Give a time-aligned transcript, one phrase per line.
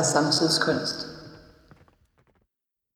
[0.00, 1.06] for samtidskunst.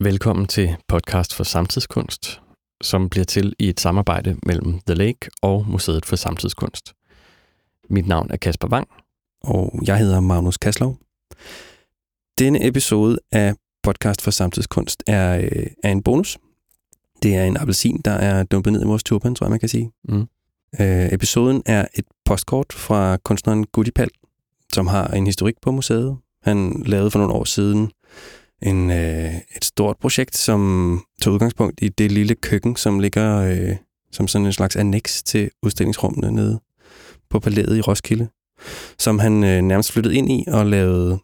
[0.01, 2.41] Velkommen til podcast for samtidskunst,
[2.83, 6.95] som bliver til i et samarbejde mellem The Lake og Museet for Samtidskunst.
[7.91, 8.89] Mit navn er Kasper Wang.
[9.41, 10.99] Og jeg hedder Magnus Kaslov.
[12.39, 16.39] Denne episode af podcast for samtidskunst er, øh, er en bonus.
[17.23, 19.69] Det er en appelsin, der er dumpet ned i vores turban, tror jeg, man kan
[19.69, 19.93] sige.
[20.09, 20.27] Mm.
[20.81, 24.11] Øh, episoden er et postkort fra kunstneren Gudipal,
[24.73, 26.19] som har en historik på museet.
[26.45, 27.91] Han lavede for nogle år siden
[28.63, 33.77] en, øh, et stort projekt, som tog udgangspunkt i det lille køkken, som ligger øh,
[34.13, 36.61] som sådan en slags annex til udstillingsrummene nede
[37.31, 38.29] på palæet i Roskilde,
[38.99, 41.19] som han øh, nærmest flyttede ind i og lavede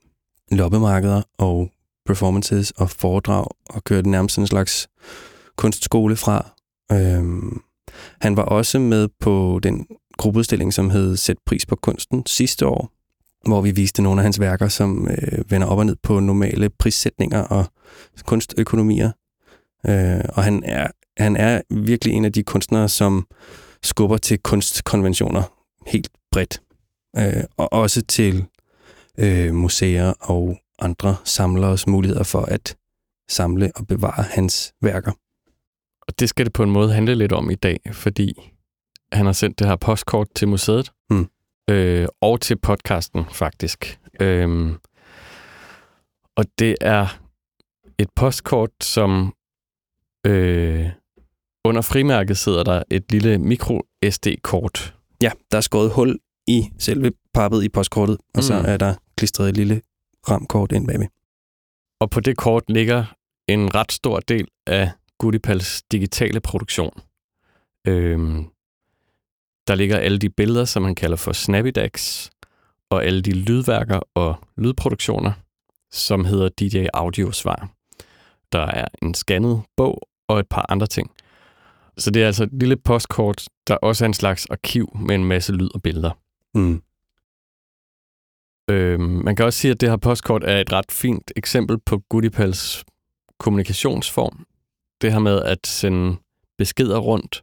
[0.50, 1.70] loppemarkeder og
[2.06, 4.88] performances og foredrag og kørte nærmest sådan en slags
[5.56, 6.54] kunstskole fra.
[6.92, 7.60] Øhm,
[8.20, 12.90] han var også med på den gruppeudstilling, som hed Sæt pris på kunsten sidste år,
[13.46, 16.70] hvor vi viste nogle af hans værker, som øh, vender op og ned på normale
[16.70, 17.64] prissætninger og
[18.26, 19.10] kunstøkonomier.
[19.88, 23.26] Øh, og han er, han er virkelig en af de kunstnere, som
[23.82, 25.42] skubber til kunstkonventioner
[25.86, 26.62] helt bredt.
[27.18, 28.44] Øh, og også til
[29.18, 32.76] øh, museer og andre samleres muligheder for at
[33.30, 35.12] samle og bevare hans værker.
[36.08, 38.52] Og det skal det på en måde handle lidt om i dag, fordi
[39.12, 41.28] han har sendt det her postkort til museet, Mm.
[41.70, 44.00] Øh, og til podcasten faktisk.
[44.20, 44.76] Øhm,
[46.36, 47.18] og det er
[47.98, 49.34] et postkort, som
[50.26, 50.86] øh,
[51.64, 54.94] under frimærket sidder der et lille micro SD-kort.
[55.22, 58.64] Ja, der er skåret hul i selve pappet i postkortet, og så Mm.
[58.68, 59.82] er der klistret et lille
[60.30, 61.06] ramkort ind bagved.
[62.00, 63.04] Og på det kort ligger
[63.48, 67.00] en ret stor del af Gudipals digitale produktion.
[67.86, 68.44] Øhm,
[69.70, 72.28] der ligger alle de billeder, som han kalder for Snappydax,
[72.90, 75.32] og alle de lydværker og lydproduktioner,
[75.90, 77.68] som hedder DJ Audiosvar.
[78.52, 81.10] Der er en scannet bog og et par andre ting.
[81.98, 85.24] Så det er altså et lille postkort, der også er en slags arkiv med en
[85.24, 86.10] masse lyd og billeder.
[86.54, 86.82] Mm.
[88.70, 91.98] Øhm, man kan også sige, at det her postkort er et ret fint eksempel på
[92.08, 92.84] Goodipals
[93.38, 94.46] kommunikationsform.
[95.00, 96.16] Det her med at sende
[96.58, 97.42] beskeder rundt,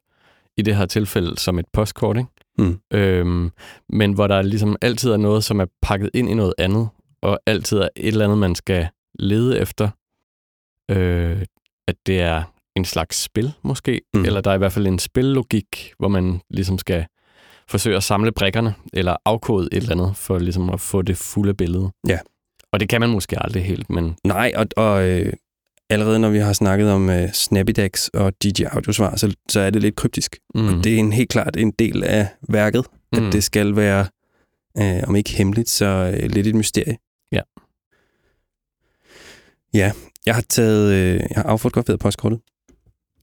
[0.57, 2.29] i det her tilfælde som et postkort, ikke?
[2.57, 2.79] Mm.
[2.94, 3.51] Øhm,
[3.90, 6.90] men hvor der ligesom altid er noget, som er pakket ind i noget andet,
[7.22, 8.88] og altid er et eller andet, man skal
[9.19, 9.90] lede efter.
[10.91, 11.45] Øh,
[11.88, 12.44] at det er
[12.75, 14.25] en slags spil, måske, Mm.
[14.25, 17.06] eller der er i hvert fald en spillogik, hvor man ligesom skal
[17.68, 21.53] forsøge at samle brikkerne, eller afkode et eller andet, for ligesom at få det fulde
[21.53, 21.91] billede.
[22.07, 22.19] Ja.
[22.72, 25.34] Og det kan man måske aldrig helt, men Nej, og, og øh,
[25.90, 29.81] allerede når vi har snakket om øh, Snappydax og DJ Audiosvar, så, så er det
[29.81, 30.36] lidt kryptisk.
[30.56, 33.25] mm, Og det er en helt klart en del af værket, mm.
[33.28, 34.08] At det skal være,
[34.78, 36.98] øh, om ikke hemmeligt, så øh, lidt et mysterie.
[37.31, 37.42] Ja.
[39.74, 39.92] Ja,
[40.25, 42.40] jeg har taget, øh, jeg har affotograferet postkortet.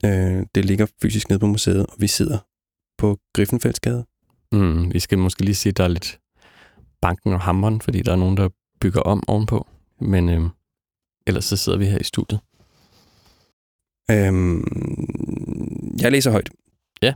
[0.05, 2.39] Øh, det ligger fysisk nede på museet, og vi sidder
[2.99, 4.07] på Griffenfeldsgade.
[4.53, 6.19] mm, vi skal måske lige sige, at der er lidt
[7.03, 8.49] banken og hammeren, fordi der er nogen, der
[8.81, 9.67] bygger om ovenpå.
[10.01, 10.41] Men øh,
[11.27, 12.41] ellers så sidder vi her i studiet.
[14.11, 14.65] Øhm,
[16.01, 16.51] jeg læser højt.
[17.03, 17.15] Ja.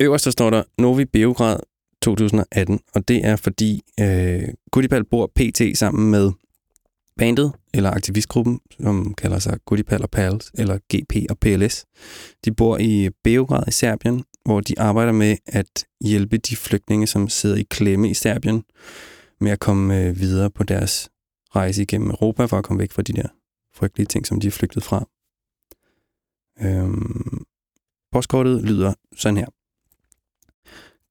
[0.00, 1.60] Øverst der står der Novi Beograd
[2.02, 4.42] 2018, og det er fordi øh,
[4.72, 6.30] Gudipal bor PT sammen med
[7.18, 11.86] bandet, eller aktivistgruppen, som kalder sig Gudipal og Pals, eller GP og PLS.
[12.44, 17.28] De bor i Beograd i Serbien, hvor de arbejder med at hjælpe de flygtninge, som
[17.28, 18.62] sidder i klemme i Serbien,
[19.40, 21.10] med at komme øh, videre på deres
[21.56, 23.28] rejse igennem Europa, for at komme væk fra de der
[23.74, 25.06] frygtelige ting, som de er flygtet fra.
[26.62, 27.44] Øhm,
[28.12, 29.46] postkortet lyder sådan her.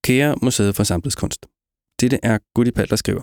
[0.03, 1.45] Kære Museet for Samtidskunst.
[1.99, 3.21] Dette er Gudipal, der skriver.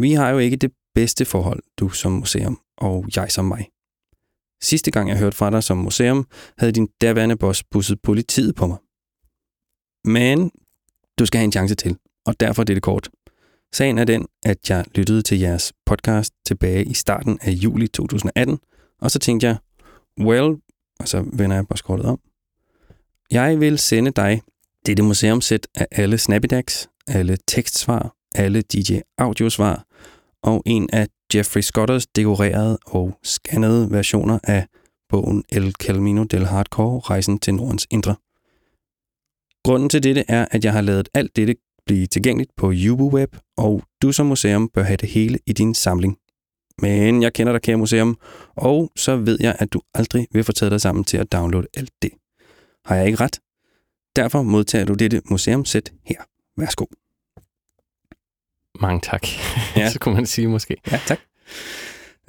[0.00, 3.68] Vi har jo ikke det bedste forhold, du som museum, og jeg som mig.
[4.62, 6.26] Sidste gang jeg hørte fra dig som museum,
[6.58, 8.78] havde din daværende boss busset politiet på mig.
[10.04, 10.50] Men
[11.18, 11.96] du skal have en chance til,
[12.26, 13.10] og derfor dette kort.
[13.72, 18.58] Sagen er den, at jeg lyttede til jeres podcast tilbage i starten af juli 2018,
[19.00, 19.56] og så tænkte jeg,
[20.20, 20.56] well,
[21.00, 22.20] og så vender jeg postkortet om.
[23.30, 24.42] Jeg vil sende dig
[24.86, 29.84] dette museumsæt af alle Snappydax, alle tekstsvar, alle DJ Audiosvar
[30.42, 34.66] og en af Jeffrey Scotters dekorerede og scannede versioner af
[35.08, 38.14] bogen El Calmino del Hardcore, Rejsen til Nordens Indre.
[39.64, 41.54] Grunden til dette er, at jeg har lavet alt dette
[41.86, 46.18] blive tilgængeligt på UbuWeb, og du som museum bør have det hele i din samling.
[46.82, 48.18] Men jeg kender dig, kære museum,
[48.56, 51.66] og så ved jeg, at du aldrig vil få taget dig sammen til at downloade
[51.76, 52.10] alt det.
[52.84, 53.40] Har jeg ikke ret?
[54.16, 56.22] Derfor modtager du dette museumsæt her.
[56.56, 56.84] Værsgo.
[58.80, 59.26] Mange tak.
[59.76, 59.90] Ja.
[59.92, 60.76] Så kunne man sige måske.
[60.90, 61.18] Ja, tak.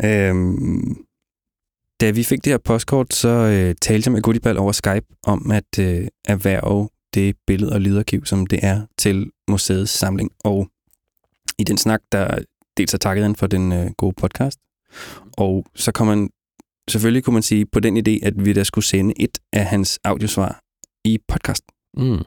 [0.05, 1.05] Øhm,
[1.99, 5.51] da vi fik det her postkort, så øh, talte jeg med Goodieball over Skype om
[5.51, 10.31] at øh, erhverve det billede- og lydarkiv, som det er til museets samling.
[10.39, 10.67] Og
[11.57, 12.39] i den snak, der
[12.77, 14.59] dels er takket han for den øh, gode podcast,
[15.37, 16.29] og så kom man,
[16.89, 19.99] selvfølgelig kunne man sige på den idé, at vi da skulle sende et af hans
[20.03, 20.61] audiosvar
[21.05, 21.63] i podcast.
[21.97, 22.23] Mm.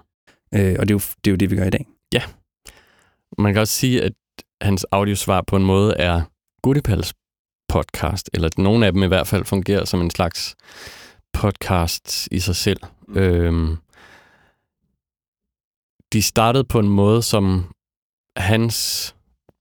[0.55, 1.87] Øh, og det er, jo, det er jo det, vi gør i dag.
[3.39, 4.13] Man kan også sige, at
[4.63, 6.23] hans audiosvar på en måde er
[6.63, 7.15] Goodipals
[7.69, 10.57] podcast, eller at nogle af dem i hvert fald fungerer som en slags
[11.33, 12.81] podcast i sig selv.
[13.09, 13.17] Mm.
[13.17, 13.77] Øhm,
[16.13, 17.75] de startede på en måde, som
[18.37, 19.15] hans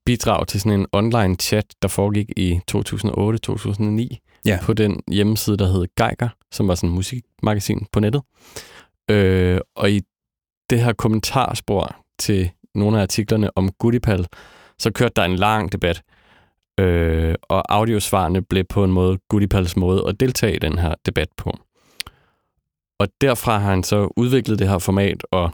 [0.09, 4.59] bidrag til sådan en online chat, der foregik i 2008-2009 Ja.
[4.63, 8.21] på den hjemmeside, der hed Geiger, som var sådan en musikmagasin på nettet.
[9.11, 10.01] Øh, og i
[10.69, 14.25] det her kommentarspor til nogle af artiklerne om Goodipal,
[14.79, 16.01] så kørte der en lang debat,
[16.79, 21.29] øh, og audiosvarene blev på en måde Goodipals måde at deltage i den her debat
[21.37, 21.57] på.
[22.99, 25.51] Og derfra har han så udviklet det her format, og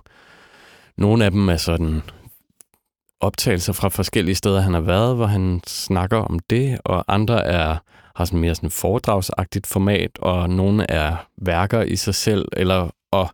[0.98, 2.02] nogle af dem er sådan
[3.22, 7.78] optagelser fra forskellige steder, han har været, hvor han snakker om det, og andre er
[8.16, 13.30] har sådan mere sådan foredragsagtigt format, og nogle er værker i sig selv, eller og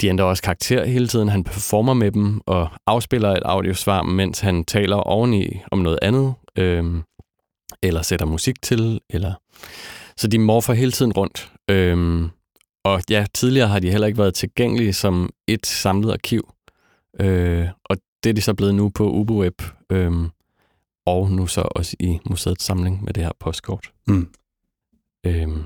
[0.00, 1.28] de ændrer også karakter hele tiden.
[1.28, 6.34] Han performer med dem og afspiller et audiosvar, mens han taler oveni om noget andet,
[6.58, 7.02] øhm,
[7.82, 9.34] eller sætter musik til, eller
[10.16, 11.52] så de morfer hele tiden rundt.
[11.70, 12.30] Øhm,
[12.84, 16.52] og ja, tidligere har de heller ikke været tilgængelige som et samlet arkiv.
[17.20, 20.28] Øh, og det er de så blevet nu på UboWeb, øhm,
[21.06, 23.92] og nu så også i museets samling med det her postkort.
[24.06, 24.28] Mm.
[25.26, 25.62] Øhm,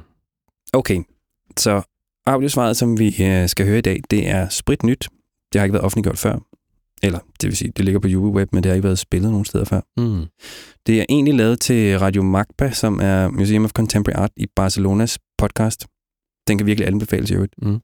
[0.72, 1.02] Okay,
[1.56, 1.82] så
[2.26, 5.08] audiosvaret, som vi øh, skal høre i dag, det er sprit nyt.
[5.52, 6.38] Det har ikke været offentliggjort før.
[7.02, 9.44] Eller, det vil sige, det ligger på Web, men det har ikke været spillet nogen
[9.44, 9.80] steder før.
[9.96, 10.26] mm,
[10.86, 15.18] Det er egentlig lavet til Radio Magba, som er Museum of Contemporary Art i Barcelonas
[15.38, 15.86] podcast.
[16.48, 17.54] Den kan virkelig anbefales i øvrigt.
[17.62, 17.80] Mm.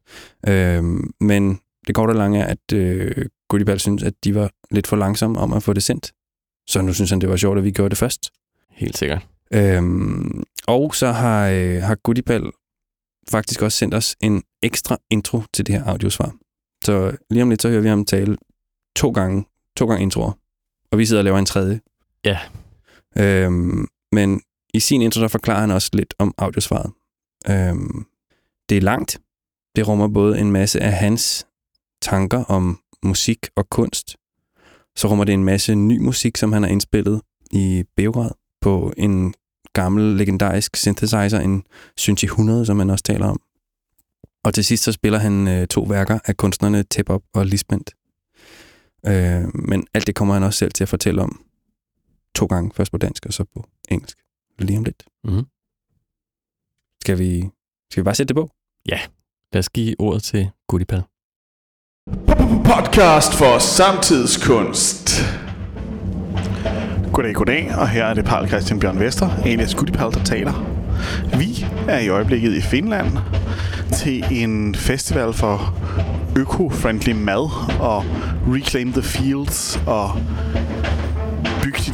[0.48, 4.86] Øhm, men det korte og lange er, at øh, Goodieball synes, at de var lidt
[4.86, 6.12] for langsomme om at få det sendt.
[6.66, 8.30] Så nu synes han, det var sjovt, at vi gjorde det først.
[8.70, 9.26] helt sikkert.
[9.52, 12.50] Øhm, og så har, øh, har Goodieball
[13.30, 16.34] faktisk også sendt os en ekstra intro til det her audiosvar.
[16.84, 18.36] Så lige om lidt, så hører vi ham tale
[18.96, 19.44] to gange,
[19.76, 20.32] to gange introer.
[20.92, 21.80] Og vi sidder og laver en tredje.
[22.24, 22.38] Ja.
[23.18, 24.40] Øhm, men
[24.74, 26.92] i sin intro, der forklarer han også lidt om audiosvaret.
[27.50, 28.06] Øhm,
[28.68, 29.20] det er langt.
[29.76, 31.46] Det rummer både en masse af hans
[32.02, 34.16] tanker om musik og kunst.
[34.96, 37.20] Så rummer det en masse ny musik, som han har indspillet
[37.50, 39.34] i Beograd på en
[39.72, 41.62] gammel, legendarisk synthesizer, en
[41.96, 43.40] Synthi 100, som man også taler om.
[44.44, 47.92] Og til sidst så spiller han øh, to værker af kunstnerne Tepop og Lisbeth.
[49.06, 51.44] Øh, men alt det kommer han også selv til at fortælle om
[52.34, 54.18] to gange, først på dansk og så på engelsk.
[54.58, 55.02] Lige om lidt.
[55.24, 55.46] Mm.
[57.02, 57.50] Skal vi,
[57.90, 58.50] skal vi bare sætte det på?
[59.52, 61.02] Lad os give ordet til Goodipal.
[62.66, 65.24] Podcast for samtidskunst.
[67.12, 70.52] Goddag, goddag, og her er det Paul Christian Bjørn Vester, alias Gudipal, der taler.
[71.38, 73.06] Vi er i øjeblikket i Finland
[73.92, 75.74] til en festival for
[76.36, 77.50] øko-friendly mad
[77.80, 78.04] og
[78.48, 80.10] Reclaim the Fields og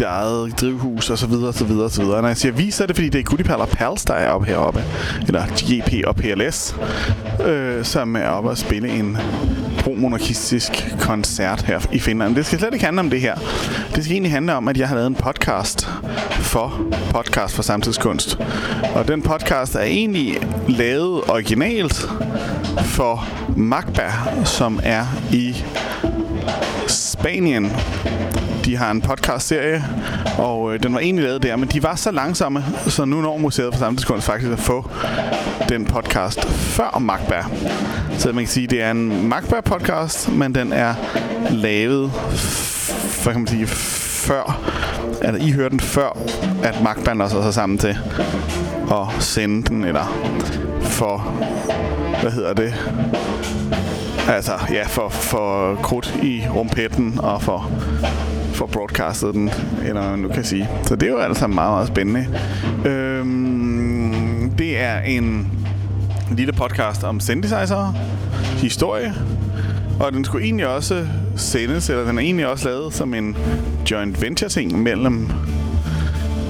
[0.02, 2.20] dit eget drivhus og så videre, og så videre, og så videre.
[2.20, 4.30] Når jeg siger vi, så er det fordi, det er Goodipal og Pals, der er
[4.30, 4.84] oppe heroppe.
[5.26, 6.76] Eller GP og PLS,
[7.46, 9.18] øh, som er oppe og spille en
[9.78, 12.36] pro-monarkistisk koncert her i Finland.
[12.36, 13.34] Det skal slet ikke handle om det her.
[13.94, 15.88] Det skal egentlig handle om, at jeg har lavet en podcast
[16.32, 16.80] for
[17.10, 18.38] podcast for samtidskunst.
[18.94, 22.10] Og den podcast er egentlig lavet originalt
[22.84, 24.10] for Magba,
[24.44, 25.64] som er i
[26.88, 27.72] Spanien.
[28.64, 29.84] De har en podcast-serie,
[30.38, 33.36] og øh, den var egentlig lavet der, men de var så langsomme, så nu når
[33.38, 34.90] Museet for Samtidskunst faktisk at få
[35.68, 37.44] den podcast før Magba.
[38.18, 40.94] Så man kan sige, det er en Magba-podcast, men den er
[41.50, 42.10] lavet,
[43.22, 44.60] hvad kan man sige, før,
[45.22, 46.18] eller I hørte den før,
[46.62, 47.98] at Magban også sig så sammen til
[48.90, 50.18] at sende den, eller
[50.80, 51.18] for,
[52.22, 52.74] hvad hedder det,
[54.28, 57.70] altså ja, for, for krudt i rumpetten og for
[58.52, 59.50] for broadcastet den,
[59.84, 60.68] eller hvad man nu kan sige.
[60.82, 62.26] Så det er jo altså meget, meget spændende.
[62.84, 65.52] Øhm, det er en
[66.30, 67.94] lille podcast om synthesizer,
[68.56, 69.14] historie,
[70.00, 71.06] og den skulle egentlig også
[71.36, 73.36] sendes, eller den er egentlig også lavet som en
[73.90, 75.30] joint venture ting mellem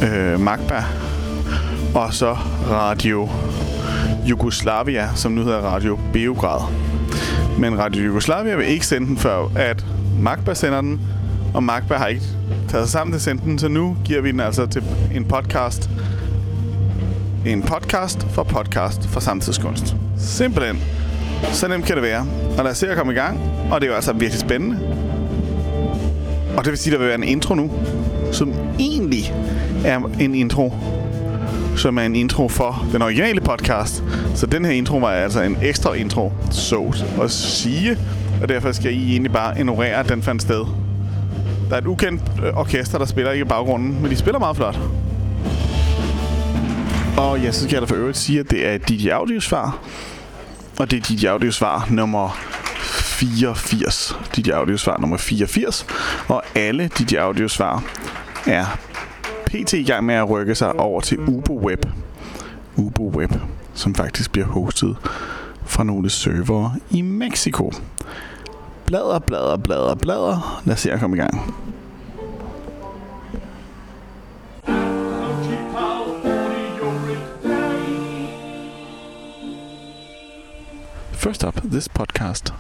[0.03, 0.85] øh, Magba
[1.95, 2.37] og så
[2.71, 3.29] Radio
[4.25, 6.61] Jugoslavia, som nu hedder Radio Beograd.
[7.59, 9.85] Men Radio Jugoslavia vil ikke sende den før, at
[10.21, 11.01] Magba sender den,
[11.55, 12.23] og Magba har ikke
[12.69, 14.83] taget sig sammen til at sende den, så nu giver vi den altså til
[15.15, 15.91] en podcast.
[17.47, 19.97] En podcast for podcast for samtidskunst.
[20.19, 20.81] Simpelthen.
[21.53, 22.27] Så nemt kan det være.
[22.59, 23.41] Og lad os se at komme i gang.
[23.71, 24.79] Og det er jo altså virkelig spændende.
[26.57, 27.71] Og det vil sige, at der vil være en intro nu,
[28.33, 29.35] som egentlig
[29.85, 30.73] er en intro,
[31.77, 34.05] som er en intro for den originale podcast.
[34.35, 37.99] Så den her intro var altså en ekstra intro, så at sige.
[38.43, 40.65] Og derfor skal I egentlig bare ignorere, at den fandt sted.
[41.73, 44.57] Der er et ukendt øh, orkester, der spiller ikke i baggrunden, men de spiller meget
[44.57, 44.79] flot.
[47.17, 49.79] Og ja, så skal jeg da for øvrigt sige, at det er et DJ Audio-svar.
[50.79, 52.31] Og det er DJ Audio-svar nummer
[52.81, 54.19] 84.
[54.37, 55.87] DJ Audio-svar nummer 84.
[56.29, 57.85] Og alle DJ Audio-svar
[58.47, 58.79] er
[59.47, 59.73] pt.
[59.73, 61.87] i gang med at rykke sig over til Ubo Web.
[62.77, 63.33] Ubo Web,
[63.75, 64.97] som faktisk bliver hostet
[65.67, 67.73] fra nogle servere i Mexico.
[68.93, 70.37] Blader, blader, blader, blader.
[70.67, 71.55] Lad os se at komme i gang.
[81.13, 82.53] First up, this podcast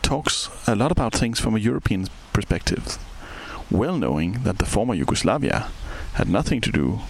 [0.00, 2.96] talks a lot about things from a European perspective,
[3.70, 5.66] well knowing that the former Yugoslavia
[6.14, 7.00] had nothing to do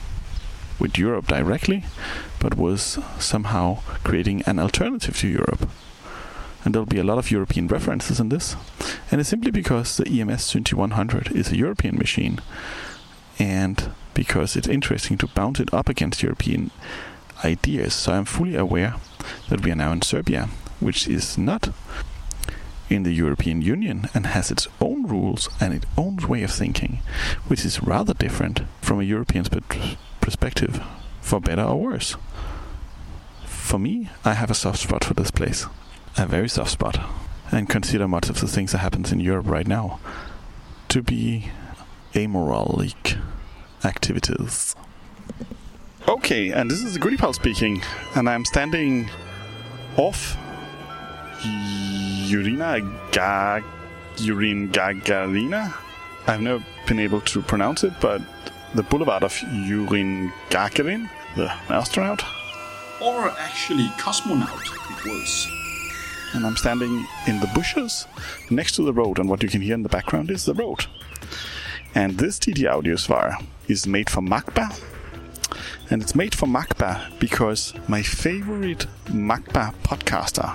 [0.81, 1.85] with Europe directly,
[2.41, 5.71] but was somehow creating an alternative to Europe.
[6.65, 8.55] And there'll be a lot of European references in this,
[9.11, 12.41] and it's simply because the EMS 2100 is a European machine,
[13.39, 16.71] and because it's interesting to bounce it up against European
[17.45, 17.95] ideas.
[17.95, 18.97] So I'm fully aware
[19.49, 20.49] that we are now in Serbia,
[20.81, 21.71] which is not
[22.91, 26.99] in the European Union and has its own rules and its own way of thinking,
[27.47, 29.63] which is rather different from a European sp-
[30.21, 30.83] perspective,
[31.21, 32.17] for better or worse.
[33.45, 35.67] For me, I have a soft spot for this place,
[36.21, 36.99] a very soft spot,
[37.51, 39.99] and consider much of the things that happens in Europe right now
[40.89, 41.51] to be
[42.15, 43.19] amoralic
[43.85, 44.77] activities.
[46.07, 47.83] Okay, and this is Goodiepal speaking,
[48.15, 49.09] and I'm standing
[49.97, 50.37] off
[52.29, 52.81] Urina
[53.13, 53.65] Gag
[54.17, 55.75] Urin Gagarina.
[56.27, 58.21] I've never been able to pronounce it, but
[58.75, 62.23] the boulevard of Urin Gagarin, the astronaut,
[63.01, 65.60] Or actually, cosmonaut it was.
[66.33, 68.07] And I'm standing in the bushes
[68.51, 70.87] next to the road, and what you can hear in the background is the road.
[71.95, 74.81] And this TD audio sphere is made for MACBA,
[75.91, 80.55] and it's made for MACBA because my favorite MACBA podcaster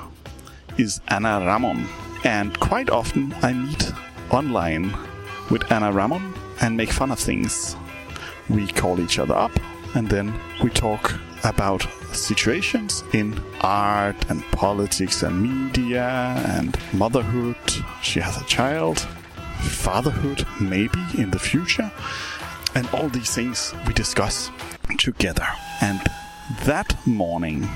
[0.77, 1.87] is Anna Ramon.
[2.23, 3.91] And quite often I meet
[4.31, 4.95] online
[5.49, 7.75] with Anna Ramon and make fun of things.
[8.49, 9.51] We call each other up
[9.93, 11.13] and then we talk
[11.43, 16.07] about situations in art and politics and media
[16.47, 17.55] and motherhood.
[18.01, 18.99] She has a child,
[19.59, 21.91] fatherhood, maybe in the future,
[22.73, 24.51] and all these things we discuss
[24.97, 25.47] together.
[25.81, 26.01] And
[26.63, 27.67] that morning,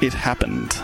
[0.00, 0.76] it happened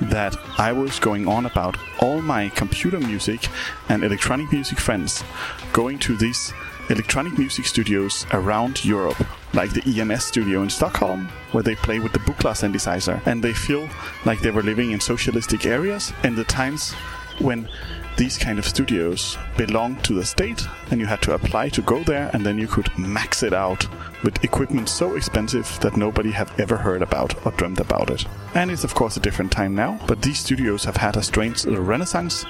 [0.00, 3.48] that I was going on about all my computer music
[3.88, 5.24] and electronic music friends
[5.72, 6.52] going to these
[6.88, 9.18] electronic music studios around Europe,
[9.54, 13.52] like the EMS studio in Stockholm, where they play with the Buchla synthesizer, and they
[13.52, 13.88] feel
[14.24, 16.92] like they were living in socialistic areas in the times
[17.38, 17.68] when
[18.16, 22.02] these kind of studios belonged to the state and you had to apply to go
[22.04, 23.86] there and then you could max it out
[24.24, 28.24] with equipment so expensive that nobody have ever heard about or dreamt about it.
[28.54, 31.66] And it's of course a different time now, but these studios have had a strange
[31.66, 32.46] renaissance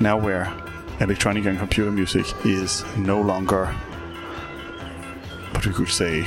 [0.00, 0.52] now where
[1.00, 3.66] electronic and computer music is no longer
[5.52, 6.26] what we could say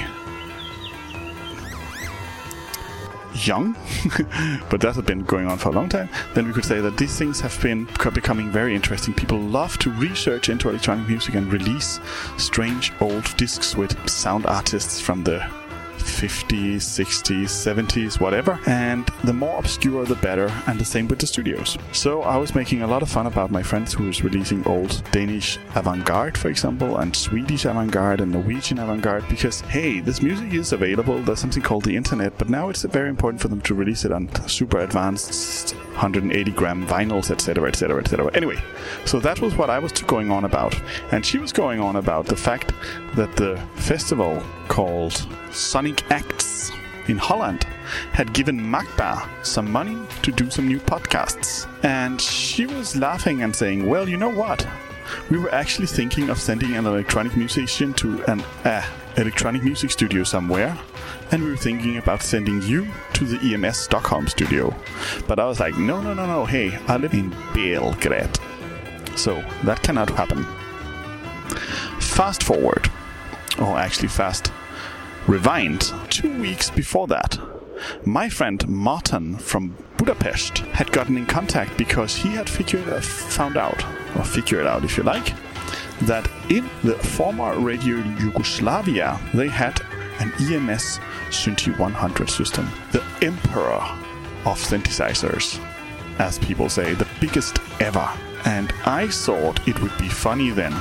[3.45, 3.73] young,
[4.69, 6.97] but that has been going on for a long time, then we could say that
[6.97, 9.13] these things have been becoming very interesting.
[9.13, 11.99] People love to research into electronic music and release
[12.37, 15.47] strange old discs with sound artists from the
[16.07, 18.59] 50s, 60s, 70s, whatever.
[18.65, 20.51] And the more obscure, the better.
[20.67, 21.77] And the same with the studios.
[21.91, 25.03] So I was making a lot of fun about my friends who was releasing old
[25.11, 30.73] Danish avant-garde, for example, and Swedish avant-garde and Norwegian avant-garde because, hey, this music is
[30.73, 31.19] available.
[31.19, 34.11] There's something called the internet, but now it's very important for them to release it
[34.11, 38.31] on super advanced 180 gram vinyls, etc., etc., etc.
[38.35, 38.57] Anyway,
[39.05, 40.79] so that was what I was going on about.
[41.11, 42.71] And she was going on about the fact
[43.17, 46.71] that the festival called Sonic Acts
[47.07, 47.63] in Holland
[48.13, 51.67] had given Magba some money to do some new podcasts.
[51.83, 54.67] And she was laughing and saying, Well, you know what?
[55.31, 60.23] We were actually thinking of sending an electronic musician to an uh, electronic music studio
[60.23, 60.77] somewhere,
[61.31, 64.75] and we were thinking about sending you to the EMS Stockholm studio.
[65.27, 66.45] But I was like, no, no, no, no.
[66.45, 68.37] Hey, I live in Belgrade.
[69.15, 70.45] So that cannot happen.
[71.99, 72.89] Fast forward,
[73.59, 74.51] or actually fast
[75.27, 77.37] rewind, two weeks before that,
[78.05, 83.57] my friend Martin from Budapest had gotten in contact because he had figured uh, found
[83.57, 83.83] out,
[84.15, 85.33] or figured out if you like,
[86.01, 89.81] that in the former Radio Yugoslavia they had
[90.19, 90.99] an EMS
[91.29, 93.81] Synthi 100 system, the emperor
[94.45, 95.59] of synthesizers,
[96.19, 98.07] as people say, the biggest ever.
[98.45, 100.71] And I thought it would be funny then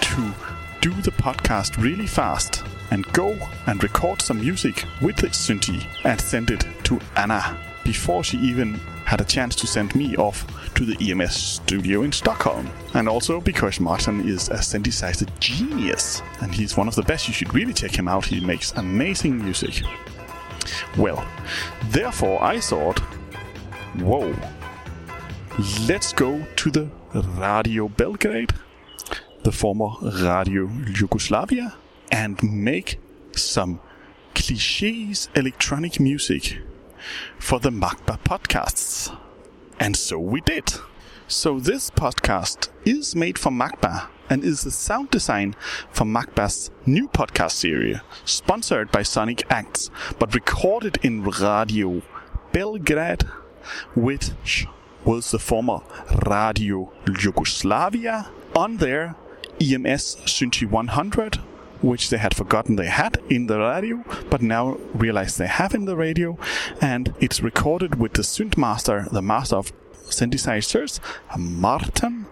[0.00, 0.34] to
[0.80, 6.50] do the podcast really fast and go and record some music with Synthi and send
[6.50, 11.10] it to Anna before she even had a chance to send me off to the
[11.10, 12.70] EMS studio in Stockholm.
[12.94, 17.26] And also because Martin is a synthesizer genius and he's one of the best.
[17.26, 18.26] You should really check him out.
[18.26, 19.82] He makes amazing music.
[20.96, 21.26] Well,
[21.86, 22.98] therefore I thought,
[23.96, 24.34] whoa,
[25.86, 28.52] let's go to the Radio Belgrade,
[29.42, 31.74] the former Radio Yugoslavia,
[32.10, 32.98] and make
[33.32, 33.80] some
[34.34, 36.58] cliches electronic music
[37.38, 39.16] for the MACBA podcasts.
[39.80, 40.74] And so we did.
[41.28, 45.54] So this podcast is made for MACBA and is the sound design
[45.90, 52.02] for Magba's new podcast series, sponsored by Sonic Acts, but recorded in Radio
[52.52, 53.22] Belgrade,
[53.94, 54.66] which
[55.04, 55.80] was the former
[56.26, 59.14] Radio Yugoslavia on their
[59.60, 61.36] EMS Synthi 100,
[61.80, 65.84] which they had forgotten they had in the radio, but now realize they have in
[65.84, 66.38] the radio,
[66.80, 69.72] and it's recorded with the synth master, the master of
[70.04, 71.00] synthesizers,
[71.36, 72.26] Martin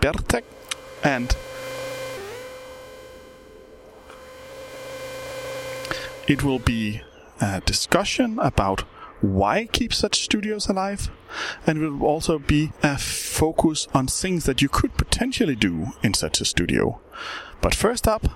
[0.00, 0.44] Bertek,
[1.02, 1.36] and
[6.28, 7.02] it will be
[7.40, 8.80] a discussion about
[9.20, 11.10] why keep such studios alive,
[11.66, 16.14] and it will also be a focus on things that you could potentially do in
[16.14, 17.00] such a studio.
[17.60, 18.26] But first up,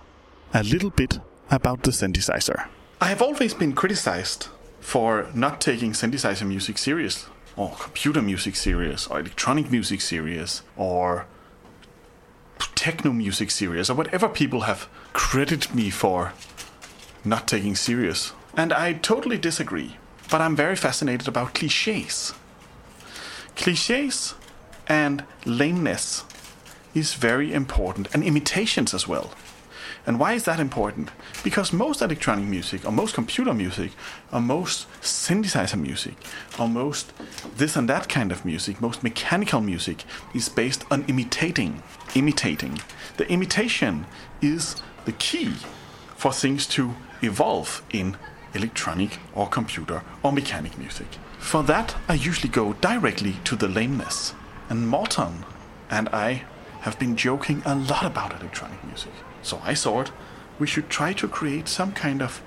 [0.55, 1.19] a little bit
[1.51, 2.67] about the synthesizer.
[3.01, 4.49] I have always been criticized
[4.81, 11.27] for not taking synthesizer music serious, or computer music serious, or electronic music serious, or
[12.75, 16.33] techno music serious, or whatever people have credited me for
[17.25, 18.33] not taking serious.
[18.57, 19.97] And I totally disagree.
[20.31, 22.35] But I'm very fascinated about cliches.
[23.57, 24.35] Cliches
[24.87, 26.25] and lameness
[26.95, 29.33] is very important, and imitations as well.
[30.07, 31.11] And why is that important?
[31.43, 33.91] Because most electronic music, or most computer music,
[34.33, 36.15] or most synthesizer music,
[36.61, 37.13] or most
[37.57, 41.83] this and that kind of music, most mechanical music, is based on imitating.
[42.15, 42.81] Imitating.
[43.17, 44.07] The imitation
[44.41, 45.55] is the key
[46.15, 48.17] for things to evolve in
[48.55, 51.09] electronic or computer or mechanic music.
[51.47, 54.35] For that, I usually go directly to the lameness.
[54.69, 55.45] And Morton
[55.89, 56.43] and I
[56.81, 59.13] have been joking a lot about electronic music.
[59.43, 60.11] So I thought
[60.59, 62.43] we should try to create some kind of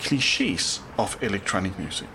[0.00, 2.08] cliches of electronic music.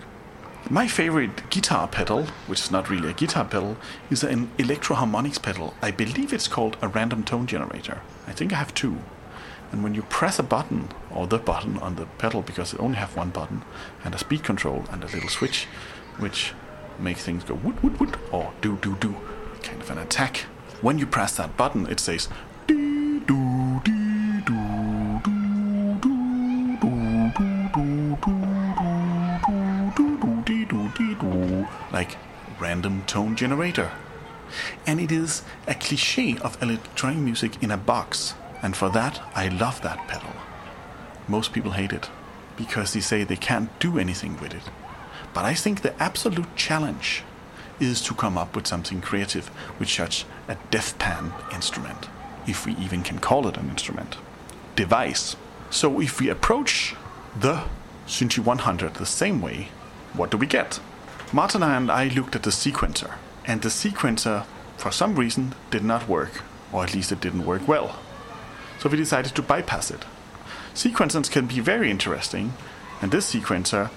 [0.68, 3.78] My favorite guitar pedal, which is not really a guitar pedal,
[4.10, 5.72] is an Electro-Harmonix pedal.
[5.80, 8.02] I believe it's called a random tone generator.
[8.26, 8.98] I think I have two.
[9.72, 12.98] And when you press a button, or the button on the pedal, because it only
[12.98, 13.62] have one button,
[14.04, 15.66] and a speed control and a little switch,
[16.20, 16.52] which
[16.98, 19.16] make things go woot woot woot, or do do do,
[19.62, 20.46] kind of an attack.
[20.80, 22.28] When you press that button, it says
[22.66, 28.58] dee doo dee doo doo doo doo doo doo doo
[29.46, 32.16] doo doo dee doo dee doo, like
[32.58, 33.90] random tone generator.
[34.86, 38.34] And it is a cliche of electronic music in a box.
[38.62, 40.32] And for that, I love that pedal.
[41.28, 42.10] Most people hate it
[42.56, 44.62] because they say they can't do anything with it.
[45.32, 47.22] But I think the absolute challenge
[47.78, 52.08] is to come up with something creative with such a deathpan instrument,
[52.46, 54.16] if we even can call it an instrument,
[54.76, 55.36] device.
[55.70, 56.94] So if we approach
[57.38, 57.64] the
[58.06, 59.68] Synthi 100 the same way,
[60.14, 60.80] what do we get?
[61.32, 63.14] Martin and I looked at the sequencer,
[63.46, 64.44] and the sequencer,
[64.76, 67.98] for some reason, did not work, or at least it didn't work well
[68.80, 70.04] so we decided to bypass it.
[70.74, 72.54] Sequencers can be very interesting,
[73.02, 73.90] and this sequencer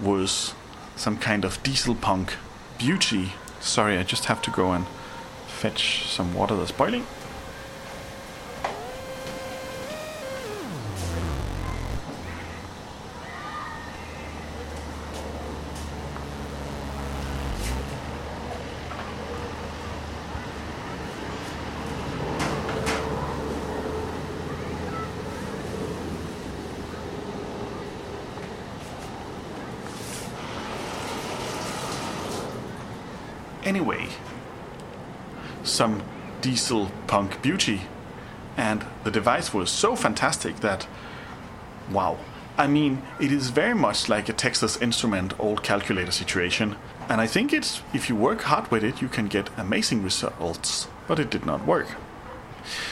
[0.00, 0.54] was
[1.00, 2.34] some kind of diesel punk
[2.78, 3.32] beauty.
[3.58, 4.86] Sorry, I just have to go and
[5.46, 7.06] fetch some water that's boiling.
[33.62, 34.08] Anyway,
[35.70, 36.02] some
[36.40, 37.82] diesel punk beauty.
[38.56, 40.86] And the device was so fantastic that,
[41.90, 42.18] wow.
[42.58, 46.76] I mean, it is very much like a Texas Instrument old calculator situation.
[47.08, 50.88] And I think it's, if you work hard with it, you can get amazing results.
[51.08, 51.88] But it did not work.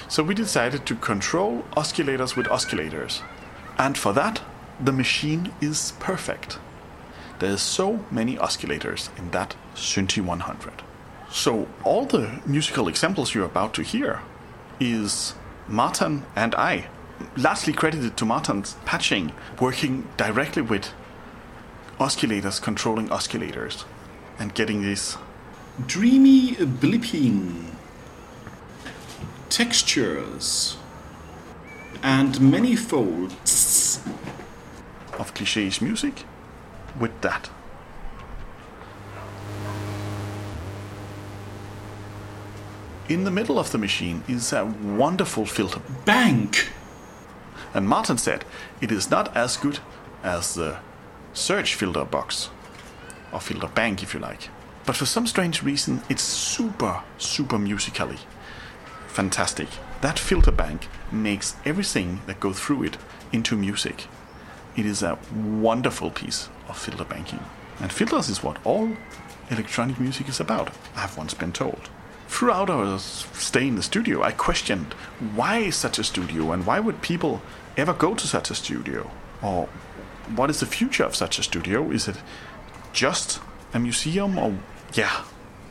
[0.09, 3.21] So we decided to control oscillators with oscillators.
[3.77, 4.41] And for that,
[4.81, 6.59] the machine is perfect.
[7.39, 10.83] There's so many oscillators in that Synthi 100.
[11.31, 14.23] So all the musical examples you're about to hear
[14.81, 15.35] is
[15.67, 16.87] Martin and I,
[17.37, 20.93] largely credited to Martin's patching, working directly with
[21.99, 23.85] oscillators, controlling oscillators,
[24.39, 25.17] and getting this
[25.87, 27.67] Dreamy blipping,
[29.49, 30.77] textures,
[32.03, 34.01] and many folds
[35.19, 36.25] of cliches music
[36.99, 37.51] with that.
[43.09, 46.71] In the middle of the machine is a wonderful filter, bank.
[47.75, 48.45] and Martin said
[48.81, 49.79] it is not as good
[50.23, 50.79] as the
[51.33, 52.51] Serge filter box,
[53.33, 54.51] or filter bank if you like.
[54.85, 58.19] But for some strange reason, it's super, super musically
[59.19, 59.67] fantastic.
[60.01, 62.97] That filter bank makes everything that goes through it
[63.33, 64.07] into music.
[64.77, 67.41] It is a wonderful piece of filter banking.
[67.81, 68.97] And filters is what all
[69.51, 71.91] electronic music is about, I've once been told.
[72.29, 74.93] Throughout our stay in the studio, I questioned
[75.35, 77.43] why such a studio and why would people
[77.77, 79.11] ever go to such a studio?
[79.43, 79.67] Or
[80.37, 81.91] what is the future of such a studio?
[81.91, 82.17] Is it
[82.93, 83.41] just
[83.73, 84.55] a museum or,
[84.93, 85.25] yeah,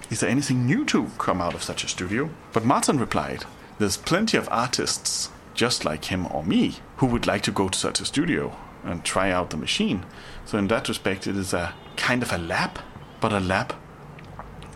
[0.10, 2.30] is there anything new to come out of such a studio?
[2.54, 3.46] But Martin replied,
[3.78, 7.78] There's plenty of artists just like him or me who would like to go to
[7.78, 10.06] such a studio and try out the machine.
[10.46, 12.80] So, in that respect, it is a kind of a lab,
[13.20, 13.74] but a lab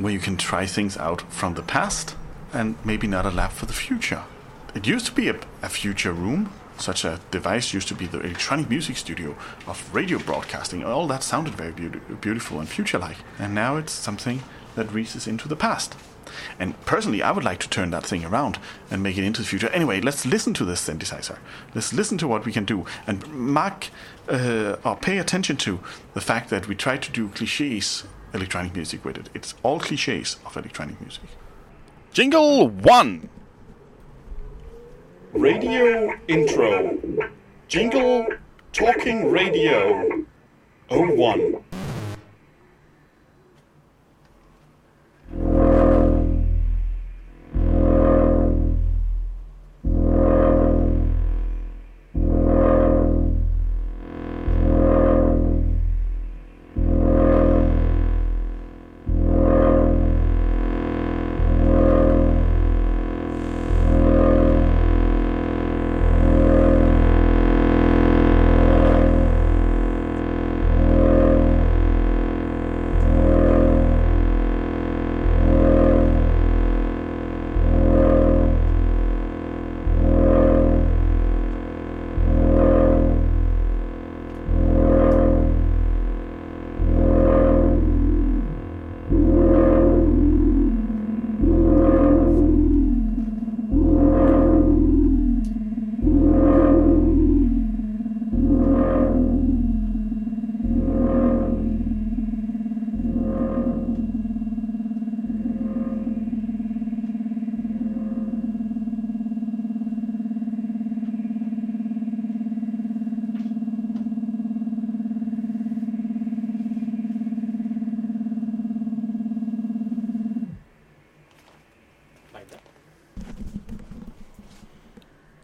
[0.01, 2.15] where you can try things out from the past
[2.53, 4.23] and maybe not a lab for the future.
[4.73, 6.51] It used to be a, a future room.
[6.77, 9.35] Such a device used to be the electronic music studio
[9.67, 10.83] of radio broadcasting.
[10.83, 13.17] All that sounded very beauti- beautiful and future like.
[13.37, 14.41] And now it's something
[14.75, 15.95] that reaches into the past.
[16.57, 18.57] And personally, I would like to turn that thing around
[18.89, 19.67] and make it into the future.
[19.69, 21.37] Anyway, let's listen to this synthesizer.
[21.75, 23.89] Let's listen to what we can do and mark
[24.29, 25.79] uh, or pay attention to
[26.13, 29.29] the fact that we try to do cliches electronic music with it.
[29.33, 31.23] It's all cliches of electronic music.
[32.13, 33.29] Jingle one.
[35.33, 36.97] Radio intro.
[37.67, 38.27] Jingle
[38.73, 40.25] talking radio.
[40.89, 41.63] 01.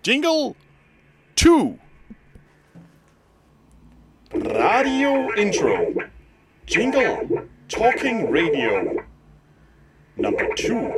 [0.08, 0.56] Jingle
[1.36, 1.78] 2.
[4.36, 5.96] Radio intro.
[6.66, 9.04] Jingle talking radio.
[10.16, 10.94] Number 2.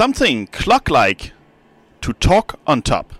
[0.00, 1.32] Something clock-like.
[2.00, 3.19] To talk on top.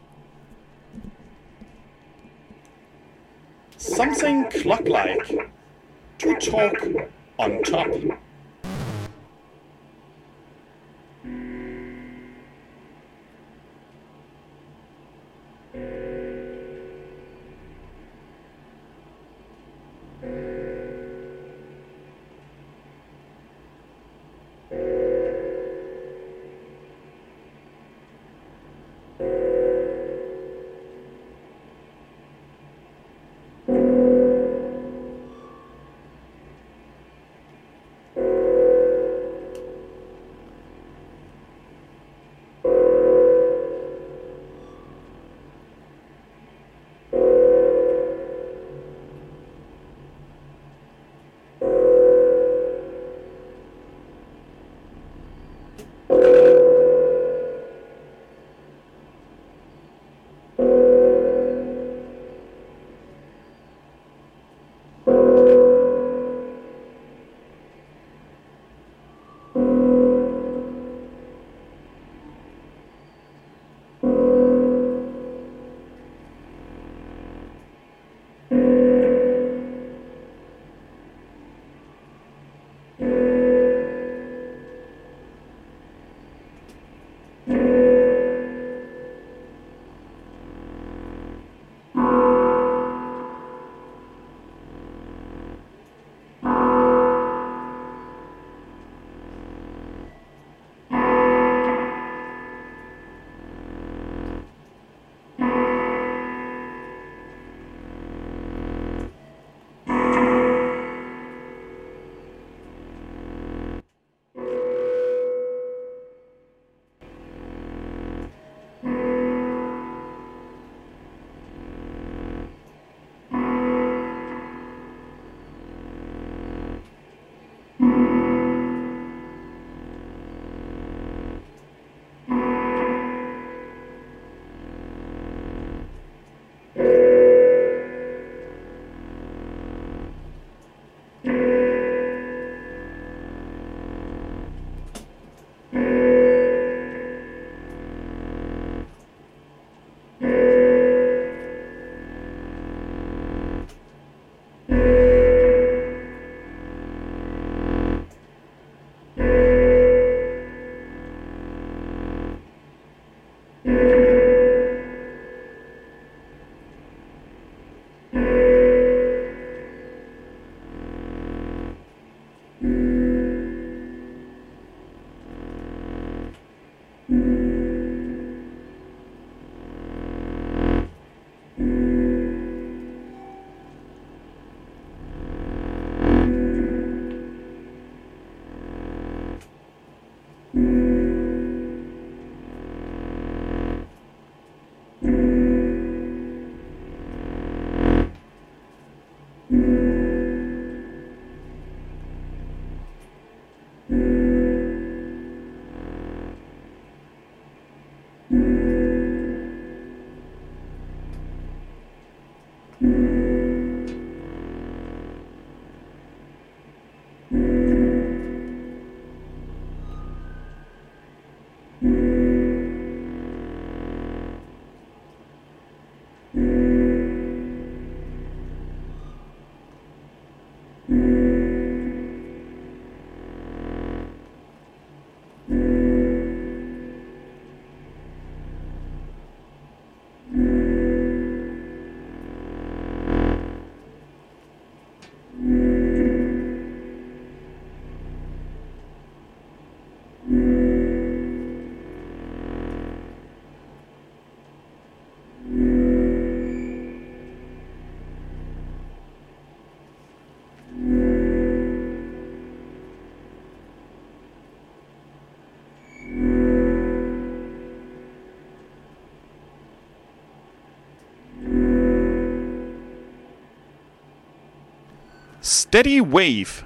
[275.53, 276.65] Steady wave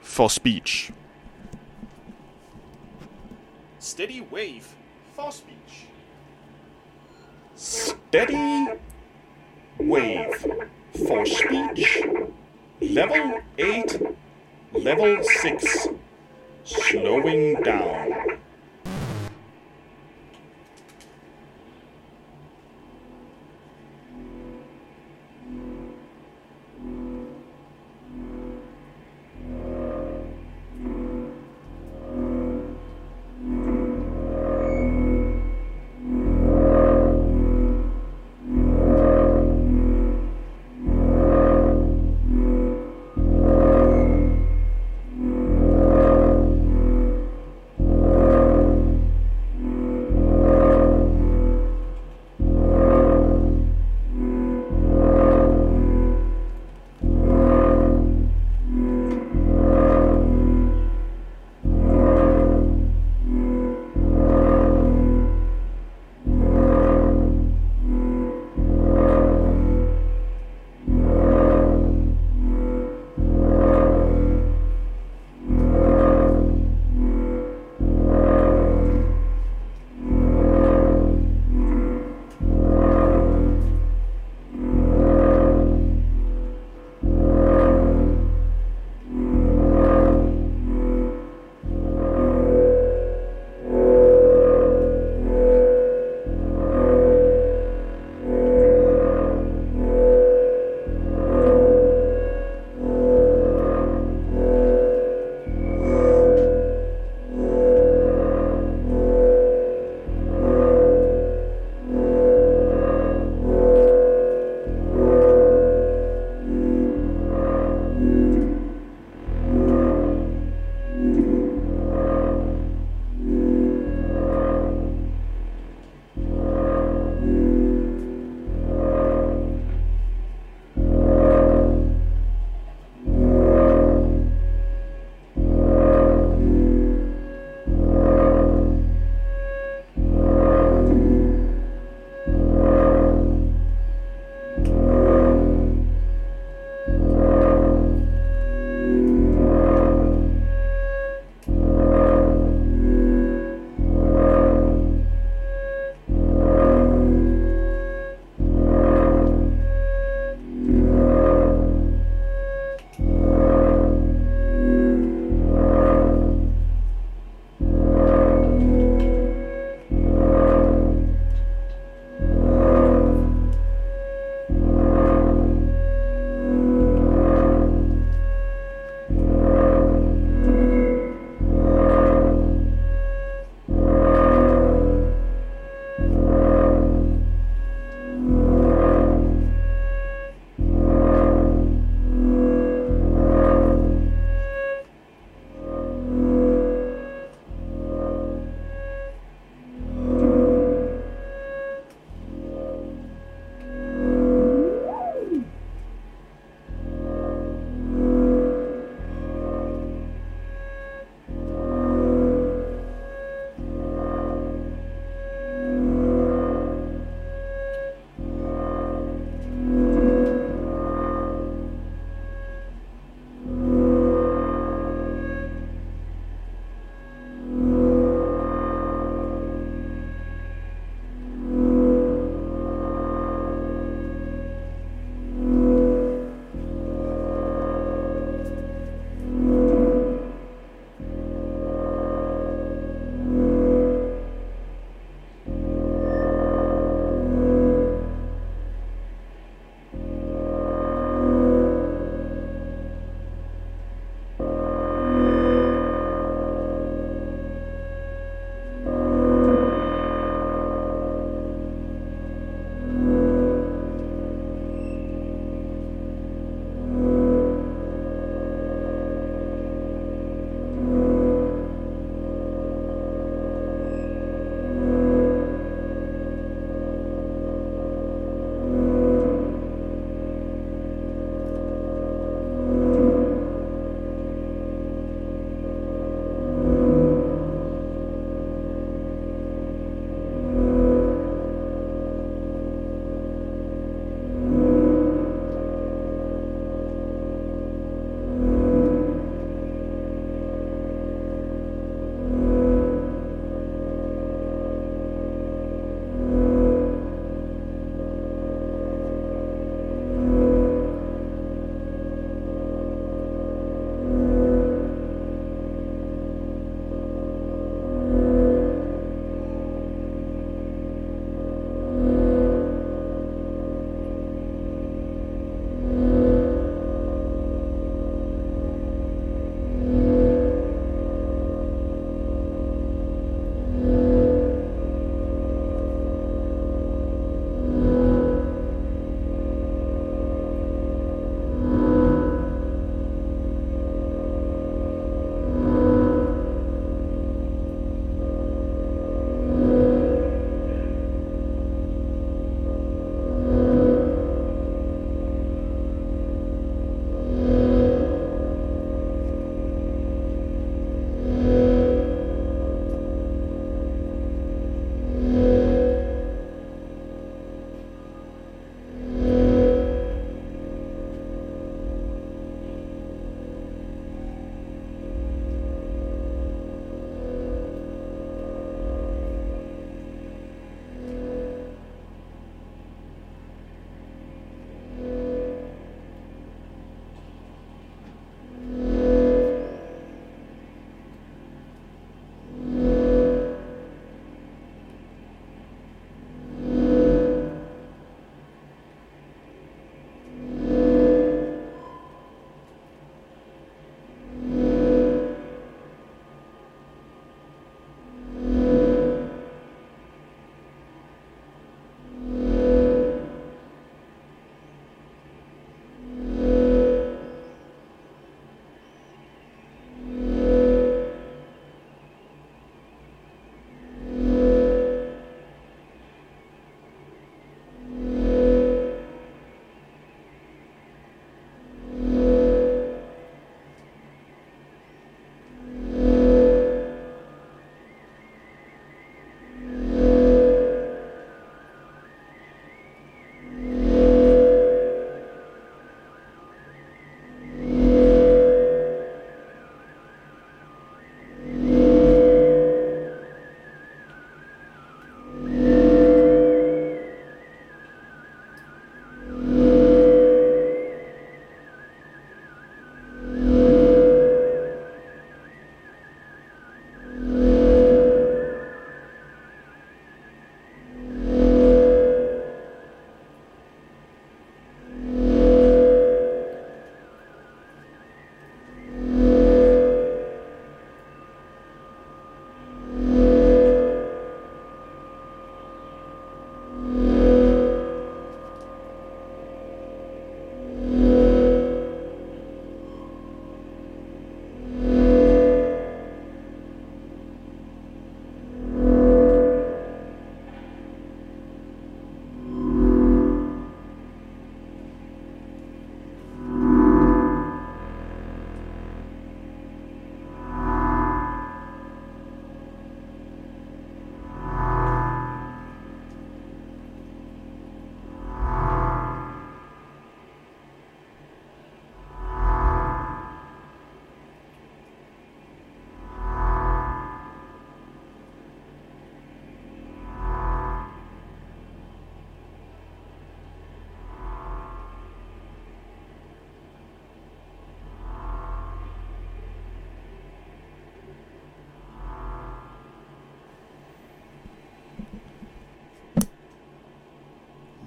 [0.00, 0.90] for speech.
[3.78, 4.74] Steady wave
[5.12, 5.86] for speech.
[7.54, 8.70] Steady
[9.78, 10.46] wave
[11.06, 12.02] for speech.
[12.80, 14.02] Level 8,
[14.72, 15.88] level 6.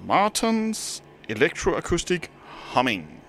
[0.08, 2.28] Martins Electroacoustic
[2.72, 3.20] Humming.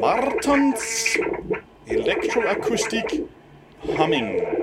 [0.00, 1.18] Martins
[1.86, 3.28] Electroacoustic
[3.98, 4.55] Humming.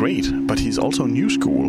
[0.00, 1.66] Great, but he's also new school.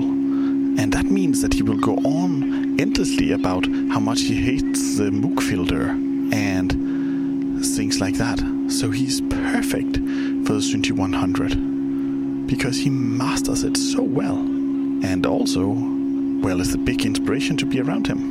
[0.80, 5.10] And that means that he will go on endlessly about how much he hates the
[5.10, 5.90] Moog filter
[6.32, 6.72] and
[7.76, 8.40] things like that.
[8.70, 9.98] So he's perfect
[10.48, 14.38] for the Synthi 100 because he masters it so well.
[14.38, 15.68] And also,
[16.42, 18.31] well, is a big inspiration to be around him.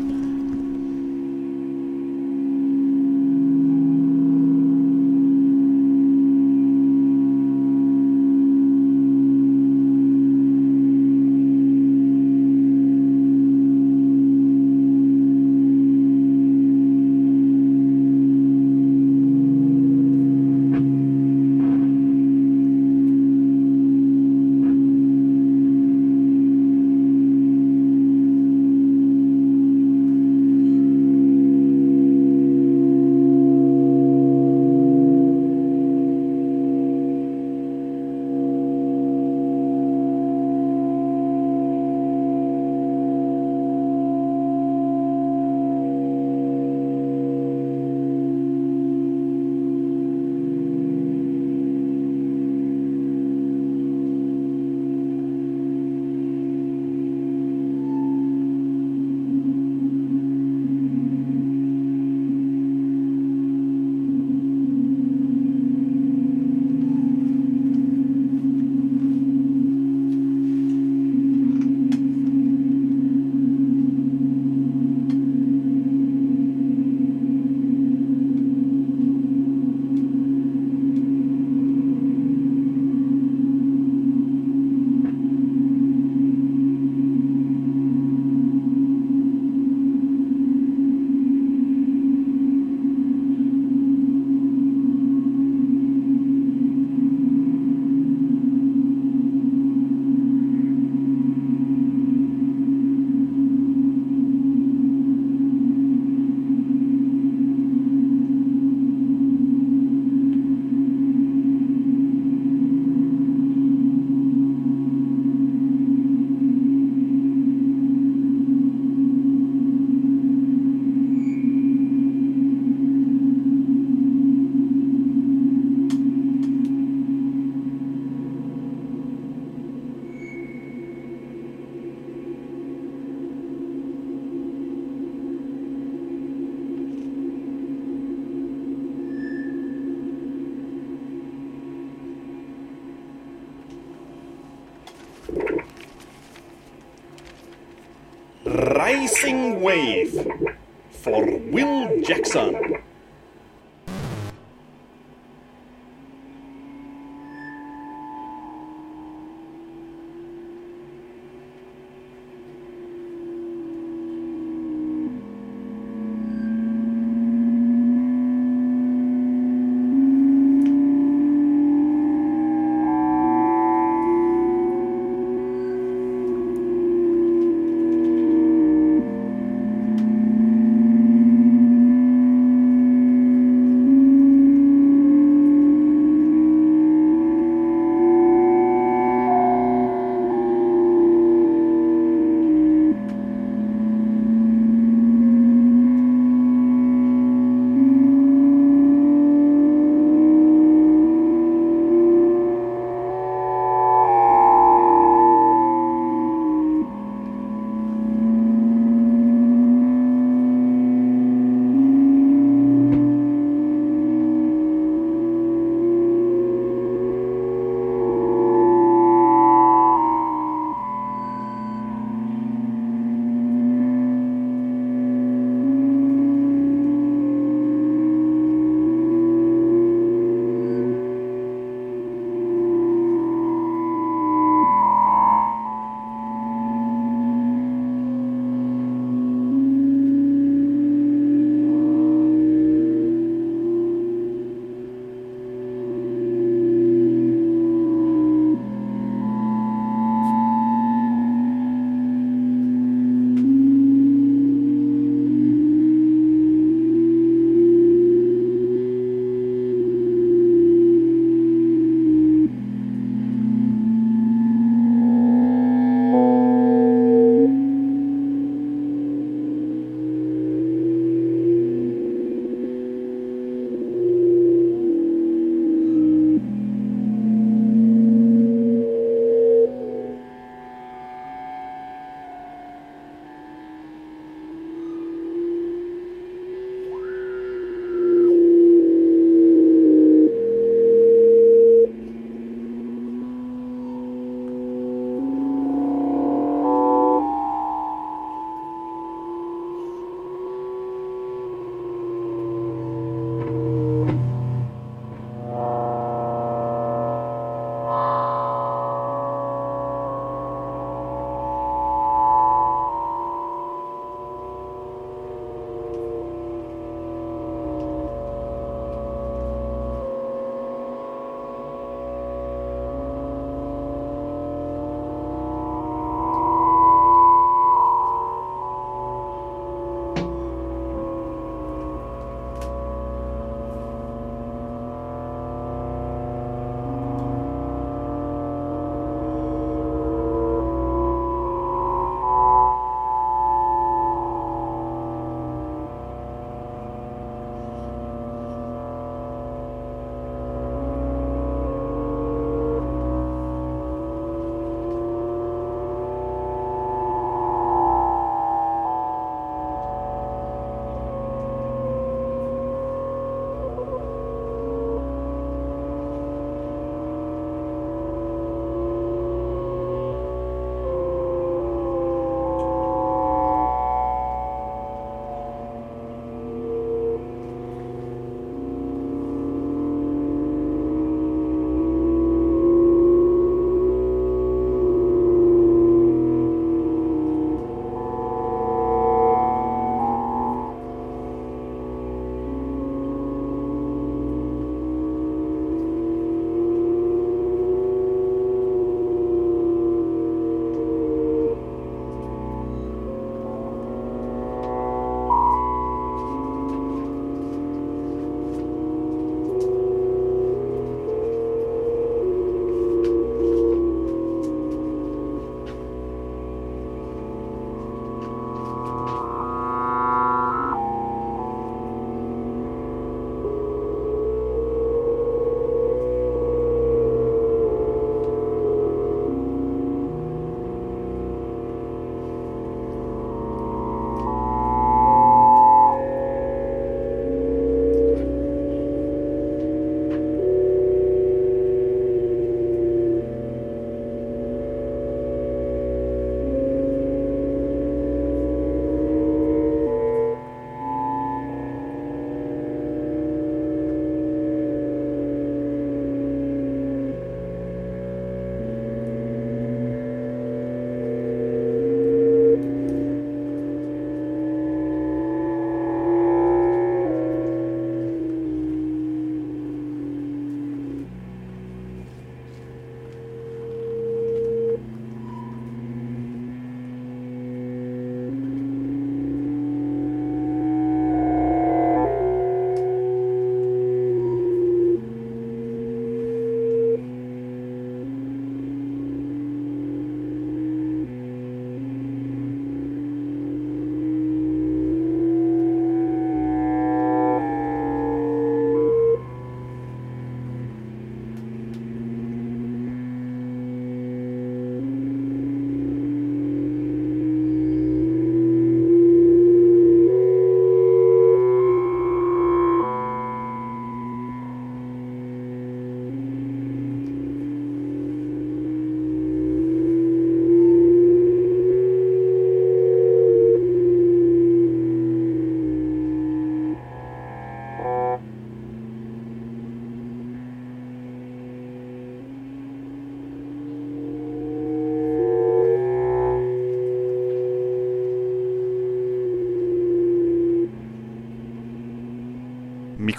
[150.90, 152.59] For Will Jackson.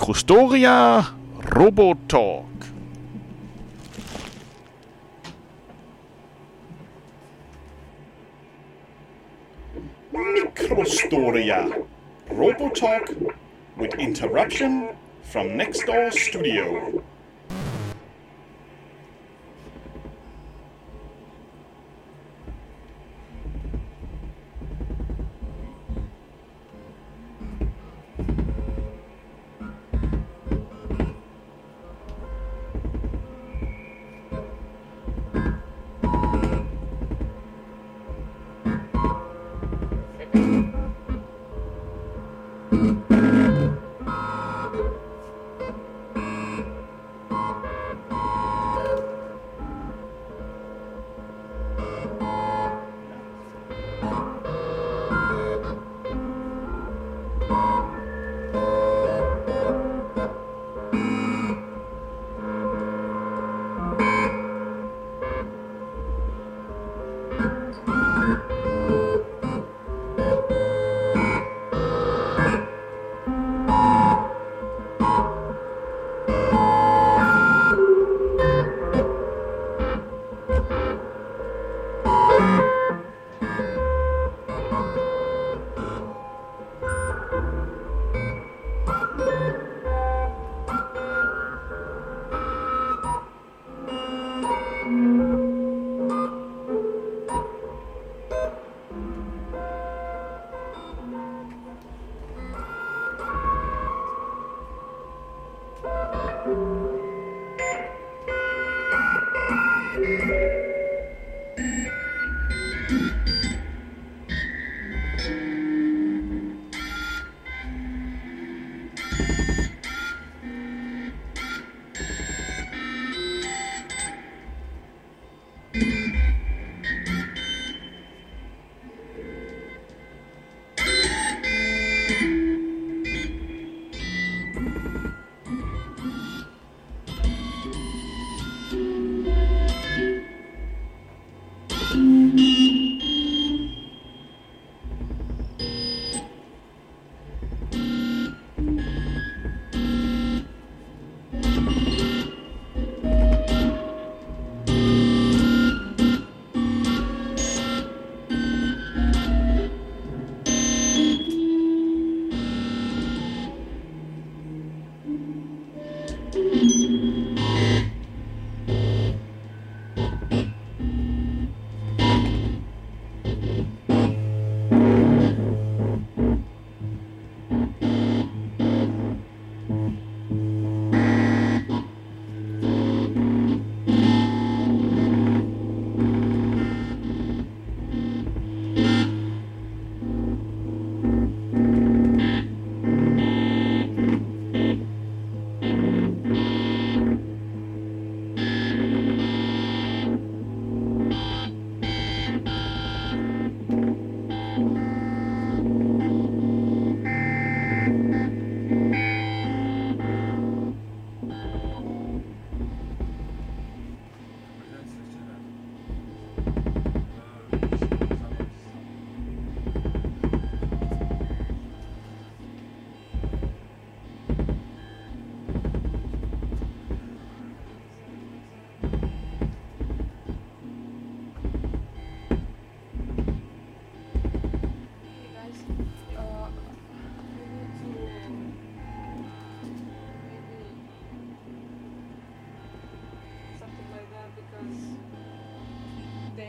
[0.01, 1.13] Microstoria
[1.53, 2.47] Robotalk.
[10.11, 11.85] Microstoria
[12.29, 13.35] Robotalk
[13.77, 14.89] with interruption
[15.21, 17.03] from next door studio.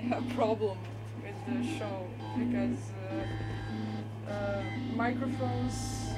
[0.08, 0.76] Have problem
[1.22, 4.62] with the show because uh, uh,
[4.94, 6.14] microphones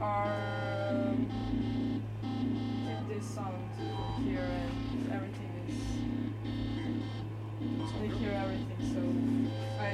[0.00, 1.14] are
[2.22, 3.68] give this sound
[4.24, 5.74] here and everything is
[8.00, 9.00] they hear everything so
[9.82, 9.92] I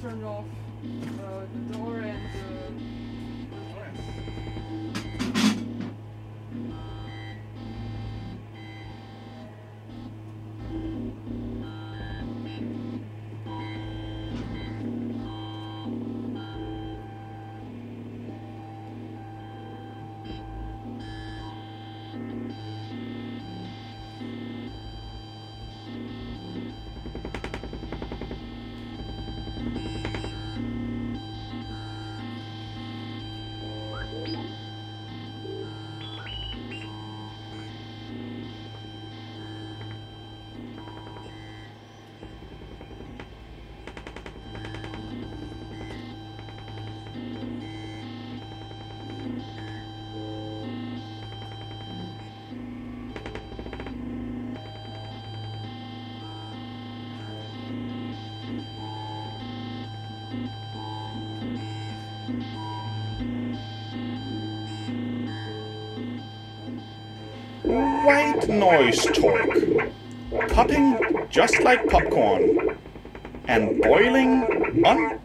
[0.00, 0.44] turned off
[68.08, 69.92] white noise torque,
[70.48, 70.96] popping
[71.28, 72.74] just like popcorn,
[73.48, 75.17] and boiling on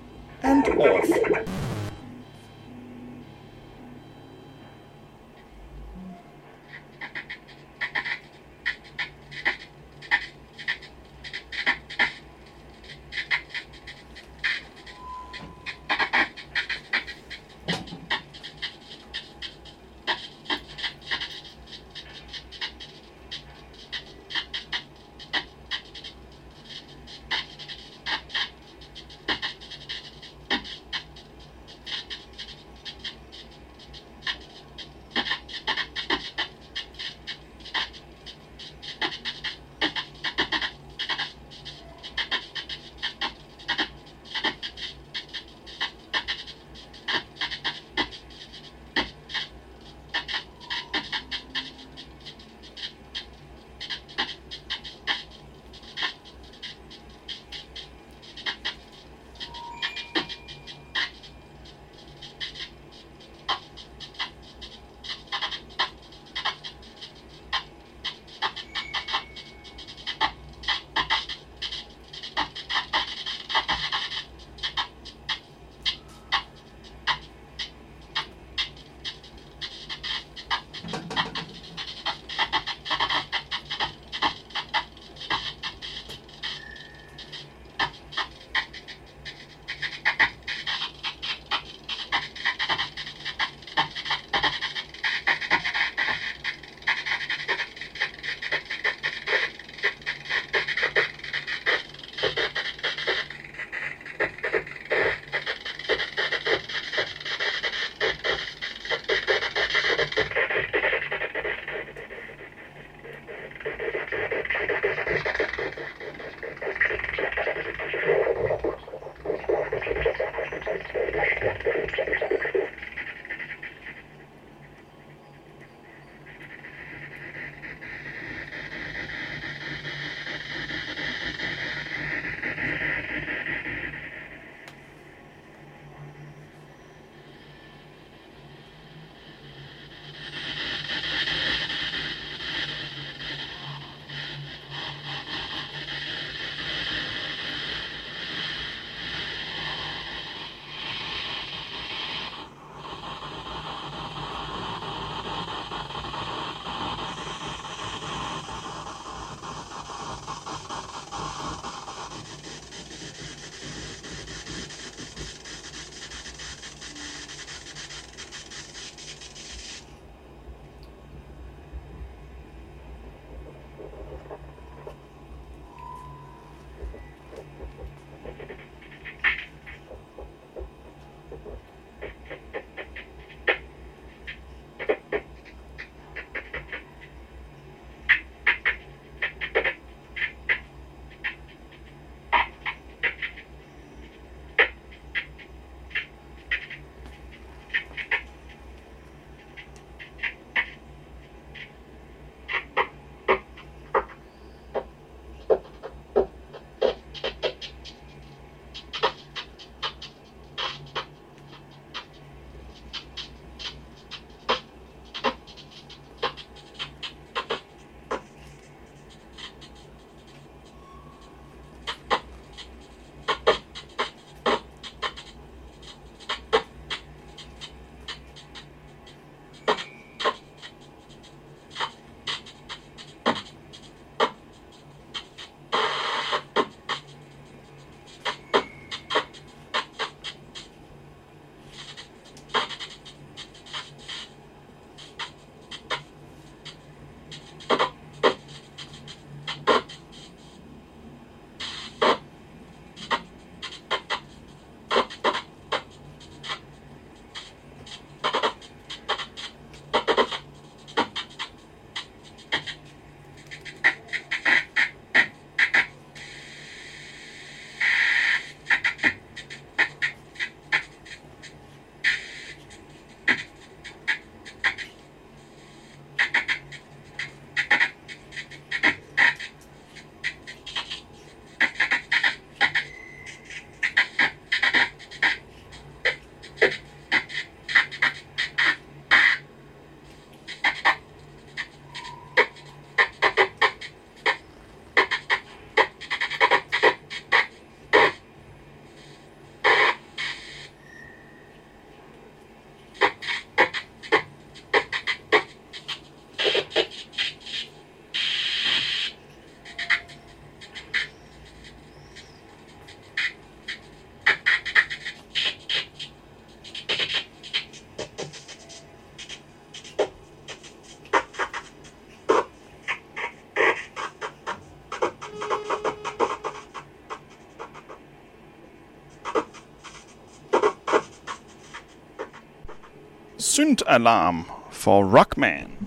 [333.63, 335.82] Synth-alarm for Rockman.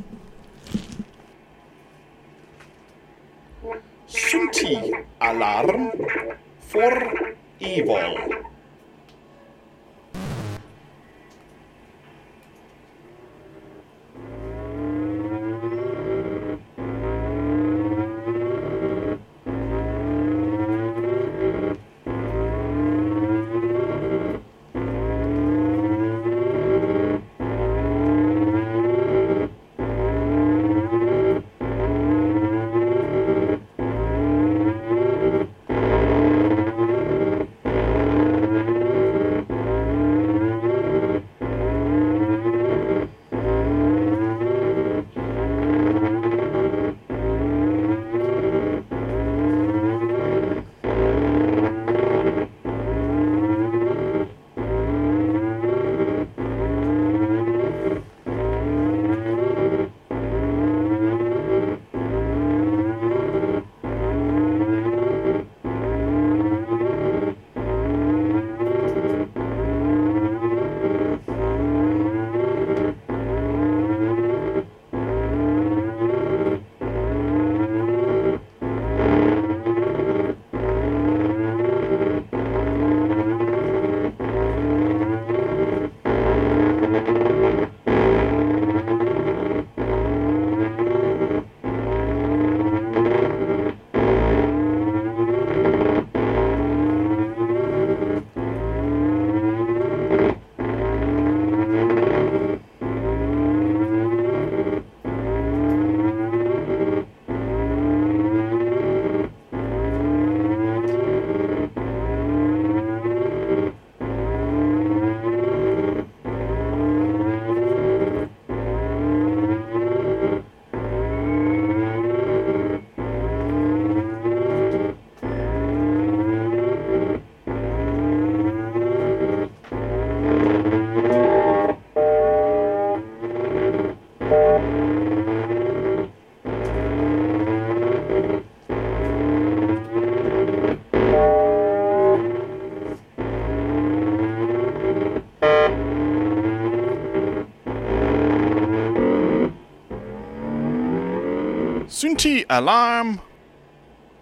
[151.96, 153.22] Synthi alarm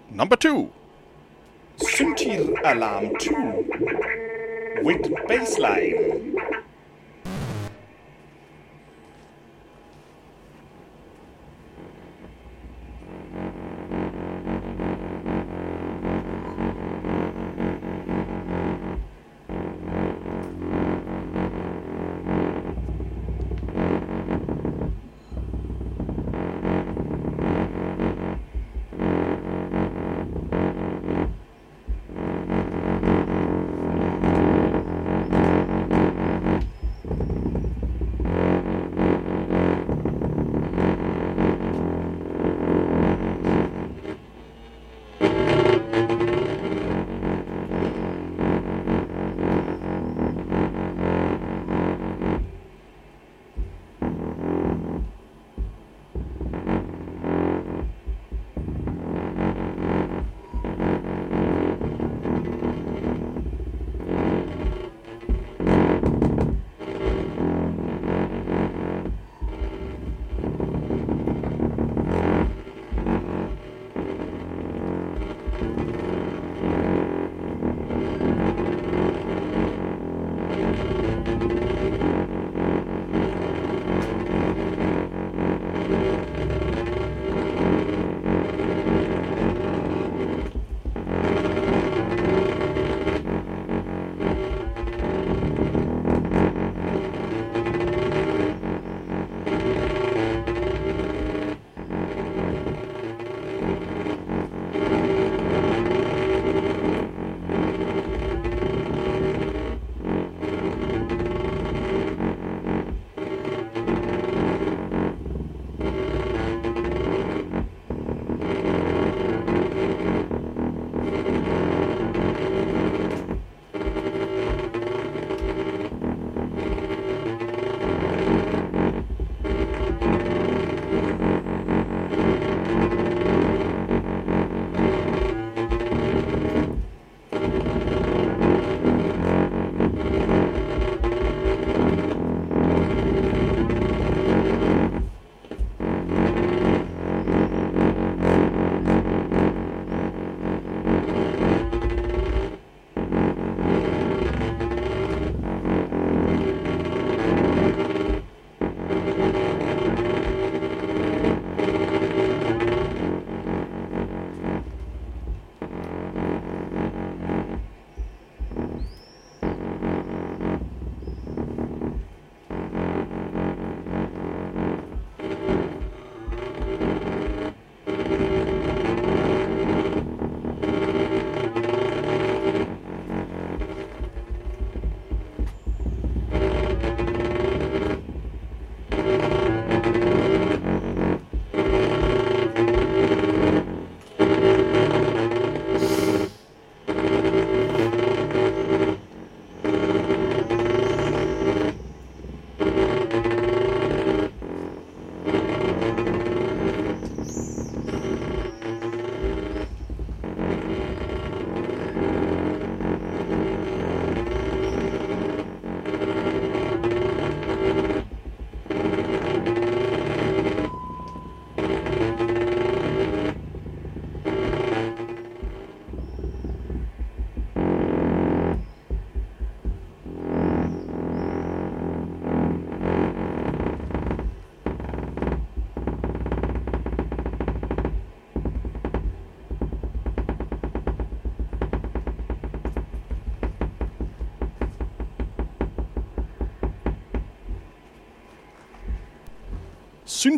[0.09, 0.71] number two.
[1.79, 3.35] Synthi alarm two
[4.85, 6.04] with baseline.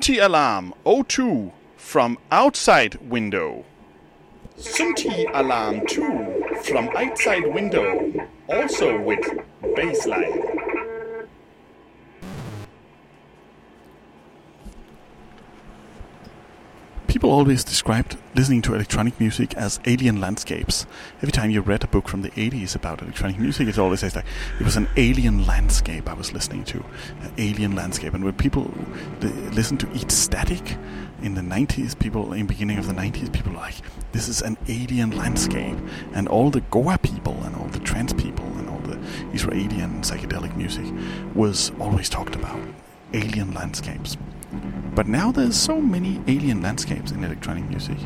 [0.06, 3.64] Synthi alarm 02 from outside window.
[4.56, 8.12] Synthi alarm 2 from outside window,
[8.48, 9.18] also with
[9.74, 11.28] baseline.
[17.08, 20.86] People always described listening to electronic music as alien landscapes.
[21.18, 24.16] Every time you read a book from the 80s about electronic music, it always says
[24.16, 24.24] like
[24.58, 26.78] it was an alien landscape I was listening to,
[27.22, 28.12] an alien landscape.
[28.12, 28.74] And when people
[29.20, 30.76] li- listen to Eat Static
[31.22, 33.76] in the 90s, people in the beginning of the 90s, people were like,
[34.10, 35.78] this is an alien landscape.
[36.12, 38.98] And all the Goa people and all the trance people and all the
[39.32, 40.86] Israeli and psychedelic music
[41.36, 42.58] was always talked about
[43.14, 44.16] alien landscapes.
[44.96, 47.98] But now there's so many alien landscapes in electronic music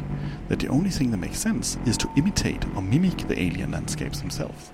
[0.49, 4.19] that the only thing that makes sense is to imitate or mimic the alien landscapes
[4.19, 4.73] themselves.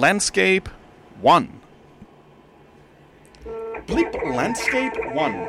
[0.00, 0.70] Landscape
[1.20, 1.60] 1.
[3.86, 5.48] Blip Landscape 1.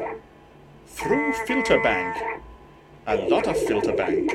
[0.87, 2.41] Through Filter Bank.
[3.07, 4.29] A lot of Filter Bank.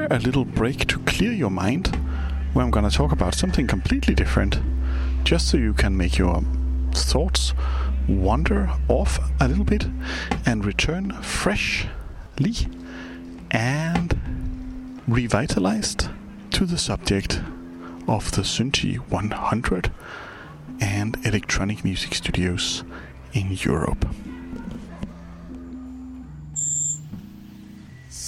[0.00, 1.88] Here a little break to clear your mind,
[2.52, 4.58] where I'm going to talk about something completely different,
[5.24, 6.42] just so you can make your
[6.92, 7.52] thoughts
[8.08, 9.86] wander off a little bit
[10.46, 12.54] and return freshly
[13.50, 16.08] and revitalized
[16.52, 17.40] to the subject
[18.08, 19.92] of the Synthi 100
[20.80, 22.84] and electronic music studios
[23.32, 24.06] in Europe.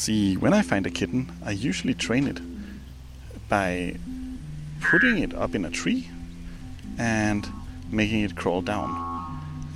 [0.02, 2.40] See, when I find a kitten, I usually train it
[3.48, 3.94] by
[4.80, 6.08] putting it up in a tree
[6.98, 7.48] and
[7.88, 8.90] making it crawl down.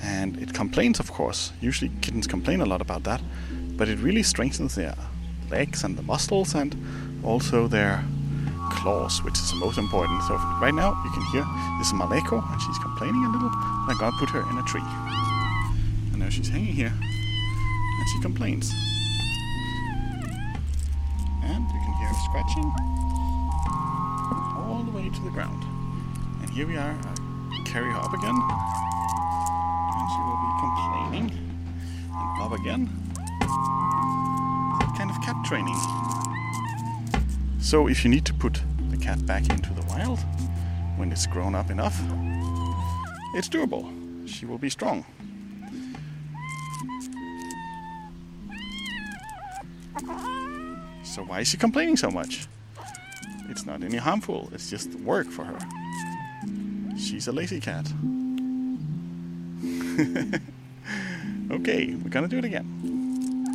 [0.03, 1.53] And it complains, of course.
[1.61, 3.20] Usually, kittens complain a lot about that,
[3.77, 4.97] but it really strengthens their
[5.48, 6.74] legs and the muscles and
[7.23, 8.03] also their
[8.73, 10.24] claws, which is the most important.
[10.24, 11.47] So, right now, you can hear
[11.78, 13.51] this is Maleko, and she's complaining a little.
[13.55, 14.89] I'm gonna put her in a tree.
[16.11, 18.74] And now she's hanging here, and she complains
[21.47, 22.73] and you can hear her scratching
[24.59, 25.62] all the way to the ground.
[26.43, 26.94] And here we are.
[26.94, 28.36] I carry her up again,
[29.94, 31.27] and she will be complaining.
[32.12, 32.90] And up again.
[34.97, 35.77] Kind of cat training.
[37.60, 40.20] So if you need to put the cat back into the wild
[40.97, 42.01] when it's grown up enough,
[43.35, 43.93] it's doable.
[44.28, 45.05] She will be strong.
[51.16, 52.47] So why is she complaining so much?
[53.48, 55.59] It's not any harmful, it's just work for her.
[56.98, 57.86] She's a lazy cat.
[61.51, 63.47] okay, we're gonna do it again.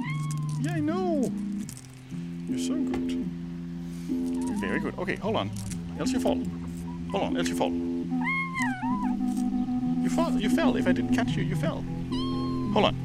[0.59, 1.31] Yeah, I know.
[2.49, 3.11] You're so good.
[4.59, 4.97] Very good.
[4.97, 5.51] Okay, hold on.
[5.99, 6.41] Else you fall.
[7.11, 7.71] Hold on, else you fall.
[10.01, 10.31] You fall.
[10.31, 10.75] You fell.
[10.77, 11.85] If I didn't catch you, you fell.
[12.73, 12.95] Hold on.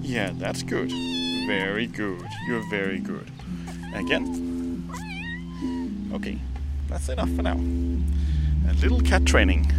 [0.00, 0.92] Yeah, that's good.
[1.46, 2.26] Very good.
[2.46, 3.30] You're very good.
[3.94, 4.88] Again.
[6.12, 6.38] Okay,
[6.88, 7.58] that's enough for now.
[8.68, 9.70] A little cat training.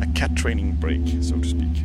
[0.00, 1.84] A cat training break, so to speak.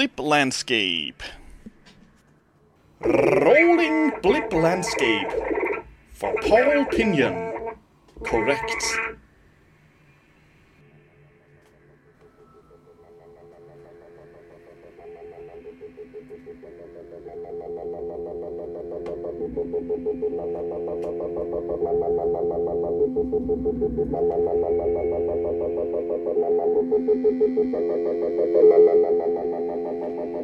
[0.00, 1.22] Blip landscape.
[3.02, 5.28] Rolling blip landscape.
[6.14, 7.76] For Paul Pinion.
[8.24, 8.82] Correct.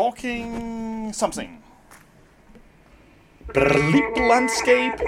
[0.00, 1.62] Talking something.
[3.52, 4.98] Blip landscape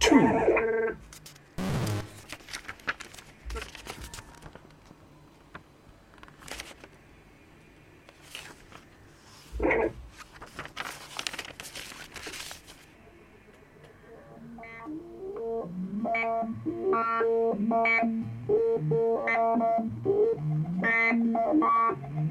[0.00, 0.76] 2.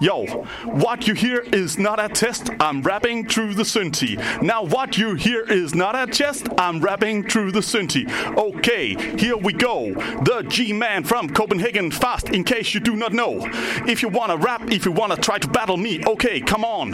[0.00, 0.26] Yo,
[0.64, 4.42] what you hear is not a test, I'm rapping through the synthi.
[4.42, 8.10] Now what you hear is not a test, I'm rapping through the synthi.
[8.36, 9.94] Okay, here we go.
[9.94, 13.38] The G-Man from Copenhagen, fast in case you do not know.
[13.86, 16.90] If you wanna rap, if you wanna try to battle me, okay, come on.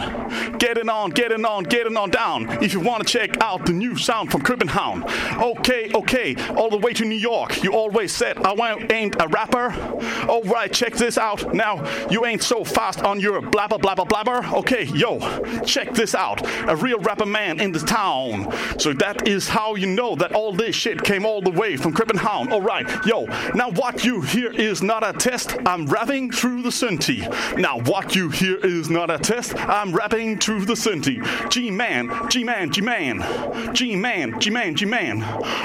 [0.59, 2.47] Get it on, get it on, get it on down.
[2.63, 5.03] If you wanna check out the new sound from Copenhagen.
[5.41, 7.63] Okay, okay, all the way to New York.
[7.63, 8.53] You always said I
[8.91, 9.73] ain't a rapper.
[10.27, 11.53] Alright, check this out.
[11.53, 14.45] Now, you ain't so fast on your blabber, blabber, blabber.
[14.57, 15.19] Okay, yo,
[15.63, 16.41] check this out.
[16.69, 18.51] A real rapper man in the town.
[18.77, 21.93] So that is how you know that all this shit came all the way from
[21.93, 22.51] Copenhagen.
[22.51, 23.25] Alright, yo,
[23.55, 25.55] now what you hear is not a test.
[25.65, 27.21] I'm rapping through the synthi.
[27.57, 29.55] Now what you hear is not a test.
[29.55, 31.21] I'm rapping through the synthi.
[31.49, 33.73] G-Man, G-Man, G-Man.
[33.73, 35.23] G-Man, G-Man, G-Man.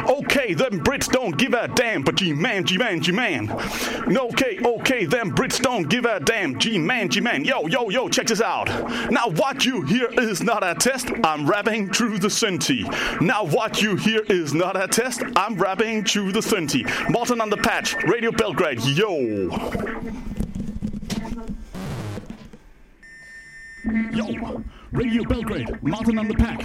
[0.09, 3.47] Okay, them Brits don't give a damn, but G-Man, G-Man, G-Man.
[4.07, 6.36] No, okay, okay, them Brits don't give a damn.
[6.37, 7.45] G-Man, G-Man.
[7.45, 8.69] Yo, yo, yo, check this out.
[9.11, 11.11] Now what you hear is not a test.
[11.25, 12.83] I'm rapping through the synthi.
[13.23, 15.23] Now what you hear is not a test.
[15.35, 16.85] I'm rapping through the synthi.
[17.11, 18.81] Martin on the patch, Radio Belgrade.
[18.83, 19.49] Yo.
[24.13, 26.61] Yo, Radio Belgrade, Martin on the pack.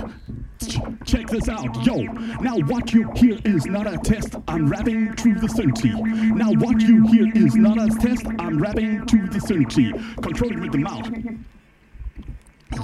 [0.61, 2.03] Ch- Check this out, yo.
[2.39, 4.35] Now what you hear is not a test.
[4.47, 5.93] I'm rapping to the synthi.
[6.35, 8.25] Now what you hear is not a test.
[8.39, 9.91] I'm rapping to the synthi.
[10.21, 11.09] Controlling with the mouth.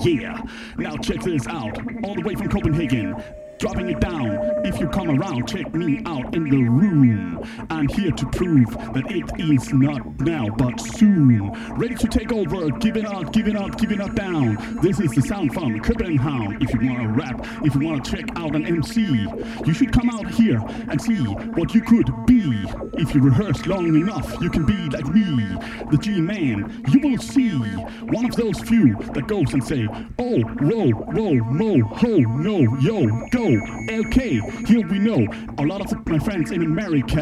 [0.01, 0.41] Yeah.
[0.77, 1.77] Now check this out.
[2.03, 3.21] All the way from Copenhagen.
[3.59, 4.37] Dropping it down.
[4.63, 7.43] If you come around, check me out in the room.
[7.71, 11.49] I'm here to prove that it is not now, but soon.
[11.73, 12.69] Ready to take over.
[12.69, 14.57] Giving up, giving up, giving up down.
[14.83, 16.61] This is the sound from Copenhagen.
[16.61, 19.27] If you want to rap, if you want to check out an MC,
[19.65, 22.63] you should come out here and see what you could be.
[22.93, 25.57] If you rehearse long enough, you can be like me,
[25.89, 26.83] the G-Man.
[26.91, 29.87] You will see one of those few that goes and say,
[30.19, 33.46] Oh, whoa, whoa, mo, ho, no, yo, go.
[33.47, 35.25] Okay, here we know.
[35.57, 37.21] A lot of my friends in America,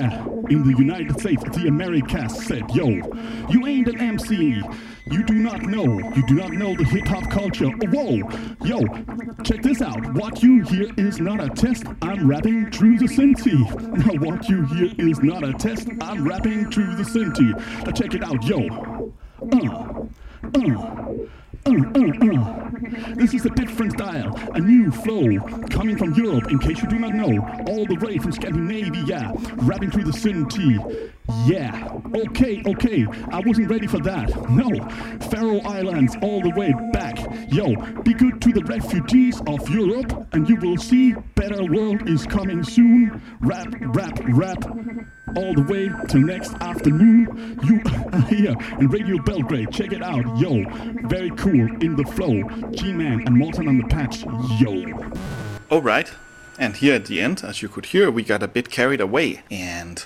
[0.49, 2.87] in the United States, the Americas said, Yo,
[3.47, 4.63] you ain't an MC.
[5.11, 5.85] You do not know.
[6.15, 7.69] You do not know the hip hop culture.
[7.69, 8.27] Whoa,
[8.63, 8.79] yo,
[9.43, 10.13] check this out.
[10.15, 11.83] What you hear is not a test.
[12.01, 13.53] I'm rapping through the synthi.
[13.95, 15.89] Now, what you hear is not a test.
[16.01, 17.53] I'm rapping through the synthi.
[17.85, 19.13] Now, check it out, yo.
[19.53, 20.05] Uh,
[20.55, 21.25] uh.
[21.65, 25.39] This is a different style, a new flow
[25.71, 26.51] coming from Europe.
[26.51, 31.14] In case you do not know, all the way from Scandinavia, rapping through the synthi.
[31.45, 33.05] Yeah, okay, okay.
[33.31, 34.29] I wasn't ready for that.
[34.49, 34.69] No,
[35.29, 37.17] Faroe Islands all the way back.
[37.49, 42.25] Yo, be good to the refugees of Europe, and you will see better world is
[42.25, 43.21] coming soon.
[43.39, 44.65] Rap, rap, rap.
[45.35, 47.59] All the way till next afternoon.
[47.63, 47.81] You
[48.13, 49.71] are here in Radio Belgrade.
[49.71, 50.63] Check it out, yo.
[51.07, 52.43] Very cool in the flow.
[52.71, 54.23] G-Man and Morton on the patch,
[54.59, 54.85] yo.
[55.71, 56.13] Alright,
[56.59, 59.41] and here at the end, as you could hear, we got a bit carried away,
[59.49, 60.05] and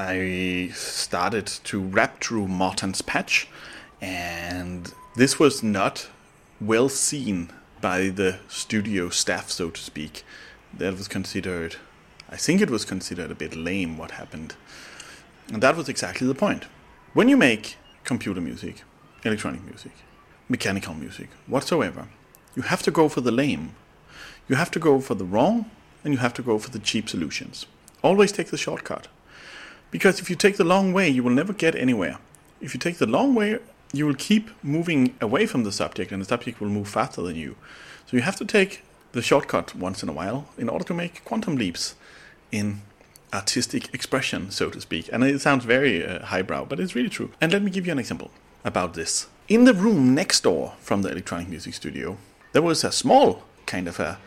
[0.00, 3.48] I started to rap through Martin's patch,
[4.00, 6.08] and this was not
[6.58, 7.50] well seen
[7.82, 10.24] by the studio staff, so to speak.
[10.72, 11.76] That was considered,
[12.30, 14.54] I think it was considered a bit lame what happened.
[15.52, 16.64] And that was exactly the point.
[17.12, 18.84] When you make computer music,
[19.22, 19.92] electronic music,
[20.48, 22.08] mechanical music, whatsoever,
[22.56, 23.74] you have to go for the lame.
[24.48, 25.70] You have to go for the wrong
[26.02, 27.66] and you have to go for the cheap solutions.
[28.02, 29.08] Always take the shortcut.
[29.90, 32.18] Because if you take the long way, you will never get anywhere.
[32.60, 33.58] If you take the long way,
[33.92, 37.36] you will keep moving away from the subject and the subject will move faster than
[37.36, 37.56] you.
[38.06, 41.24] So you have to take the shortcut once in a while in order to make
[41.24, 41.96] quantum leaps
[42.52, 42.82] in
[43.32, 45.08] artistic expression, so to speak.
[45.12, 47.30] And it sounds very uh, highbrow, but it's really true.
[47.40, 48.30] And let me give you an example
[48.64, 49.26] about this.
[49.48, 52.18] In the room next door from the electronic music studio,
[52.52, 54.18] there was a small kind of a,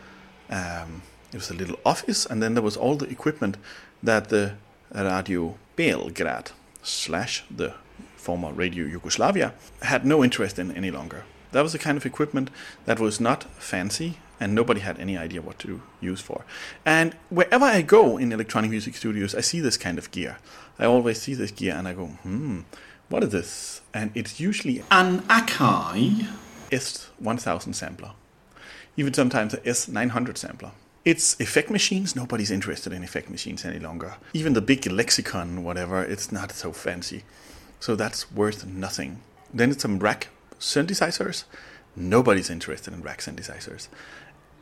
[0.50, 3.56] um, it was a little office, and then there was all the equipment
[4.02, 4.54] that the
[4.94, 6.52] Radio Belgrade
[6.82, 7.74] slash the
[8.16, 9.52] former Radio Yugoslavia
[9.82, 11.24] had no interest in any longer.
[11.52, 12.50] That was the kind of equipment
[12.84, 16.44] that was not fancy and nobody had any idea what to use for.
[16.84, 20.38] And wherever I go in electronic music studios, I see this kind of gear.
[20.78, 22.60] I always see this gear and I go, hmm,
[23.08, 23.80] what is this?
[23.92, 26.26] And it's usually An Akai.
[26.70, 28.12] S1000 sampler,
[28.96, 30.72] even sometimes a S900 sampler.
[31.04, 32.16] It's effect machines.
[32.16, 34.16] Nobody's interested in effect machines any longer.
[34.32, 37.24] Even the big Lexicon, whatever, it's not so fancy.
[37.78, 39.20] So that's worth nothing.
[39.52, 40.28] Then it's some rack
[40.58, 41.44] synthesizers
[41.96, 43.88] Nobody's interested in rack synthesizers,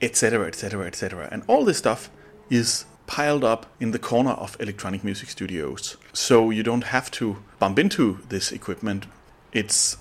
[0.01, 1.29] etc., etc., etc.
[1.33, 2.11] And all this stuff
[2.51, 5.97] is piled up in the corner of electronic music studios.
[6.13, 9.07] So you don't have to bump into this equipment.
[9.53, 9.97] It's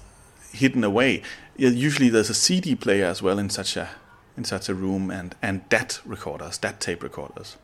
[0.52, 1.24] hidden away.
[1.56, 3.90] Usually there's a CD player as well in such a
[4.38, 7.58] in such a room and and DAT recorders, DAT tape recorders.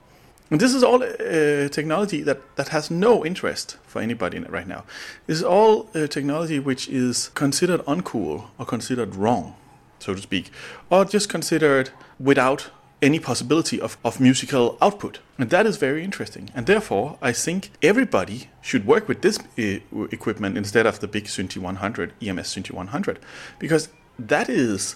[0.49, 4.85] And this is all uh, technology that, that has no interest for anybody right now.
[5.26, 9.56] This is all uh, technology which is considered uncool or considered wrong,
[9.99, 10.49] so to speak,
[10.89, 12.69] or just considered without
[13.02, 15.19] any possibility of, of musical output.
[15.38, 16.49] And that is very interesting.
[16.56, 21.26] And therefore, I think everybody should work with this uh, equipment instead of the big
[21.26, 23.19] Synthi 100, EMS Synthi 100,
[23.60, 24.95] because that is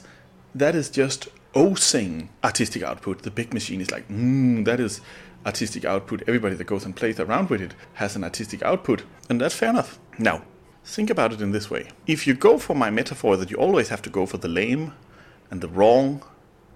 [0.54, 3.24] that is just osing artistic output.
[3.24, 5.02] The big machine is like, mm, that is
[5.46, 6.24] artistic output.
[6.28, 9.70] Everybody that goes and plays around with it has an artistic output, and that's fair
[9.70, 10.00] enough.
[10.18, 10.44] Now,
[10.84, 11.90] think about it in this way.
[12.08, 14.94] If you go for my metaphor that you always have to go for the lame
[15.50, 16.24] and the wrong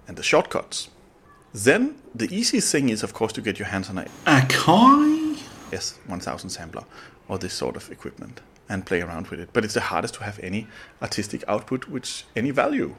[0.08, 0.90] and the shortcuts,
[1.54, 5.40] then the easiest thing is, of course, to get your hands on a Akai?
[5.72, 6.84] Yes, 1000 sampler
[7.28, 9.50] or this sort of equipment and play around with it.
[9.52, 10.66] But it's the hardest to have any
[11.00, 12.96] artistic output which any value.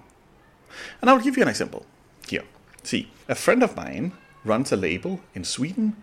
[1.02, 1.86] And I'll give you an example
[2.28, 2.44] here.
[2.84, 4.14] See, a friend of mine
[4.44, 5.96] runs a label in Sweden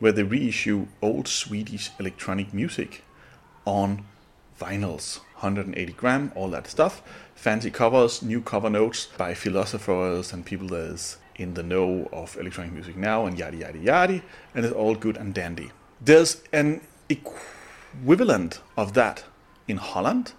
[0.00, 3.04] where they reissue old Swedish electronic music
[3.64, 4.04] on
[4.60, 7.02] vinyls, 180 gram, all that stuff,
[7.34, 12.36] fancy covers, new cover notes by philosophers and people that is in the know of
[12.36, 14.22] electronic music now, and yada yada yada,
[14.54, 15.70] and it's all good and dandy.
[16.00, 19.24] There's an equivalent of that
[19.68, 20.32] in Holland.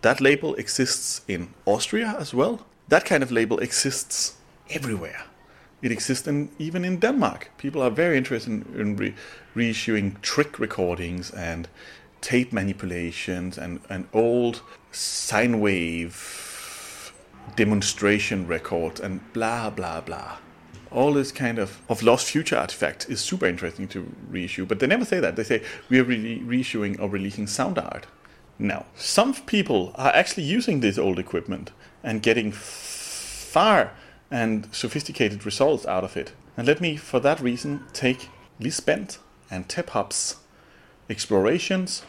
[0.00, 2.66] That label exists in Austria as well.
[2.92, 4.34] That kind of label exists
[4.68, 5.24] everywhere.
[5.80, 7.50] It exists in, even in Denmark.
[7.56, 9.14] People are very interested in, re-
[9.56, 11.68] reissuing trick recordings and
[12.20, 14.60] tape manipulations and, and old
[14.90, 17.14] sine wave
[17.56, 20.36] demonstration records and blah blah blah.
[20.90, 24.86] All this kind of, of lost future artifact is super interesting to reissue, but they
[24.86, 25.36] never say that.
[25.36, 28.06] They say we are re- reissuing or releasing sound art.
[28.58, 31.70] Now, some people are actually using this old equipment
[32.02, 33.92] and getting far
[34.30, 36.32] and sophisticated results out of it.
[36.56, 39.18] And let me, for that reason, take Lis Bent
[39.50, 40.36] and Tephop's
[41.08, 42.02] explorations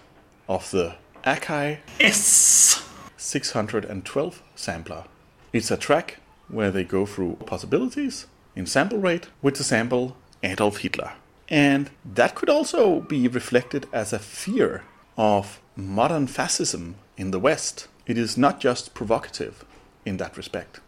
[0.48, 2.88] of the Akai S.
[3.18, 5.06] 612 sampler.
[5.52, 6.18] It's a track
[6.48, 11.14] where they go through possibilities in sample rate with the sample Adolf Hitler.
[11.50, 14.84] And that could also be reflected as a fear
[15.18, 17.88] of modern fascism in the West.
[18.06, 19.64] It is not just provocative
[20.06, 20.80] in that respect.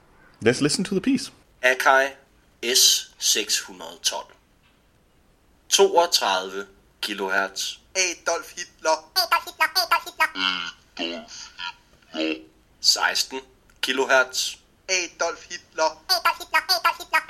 [0.41, 1.31] Let's listen to the piece.
[1.63, 2.13] Akai
[2.61, 4.25] S612.
[5.69, 6.67] 32
[7.01, 7.77] kHz.
[7.95, 8.97] Adolf Hitler.
[9.15, 9.67] Adolf Hitler.
[10.99, 11.51] Adolf
[12.13, 12.45] Hitler.
[12.81, 13.41] 16
[13.81, 14.57] kHz.
[14.89, 15.91] Adolf Hitler.
[16.09, 16.63] Adolf Hitler.
[16.69, 17.23] Adolf Hitler.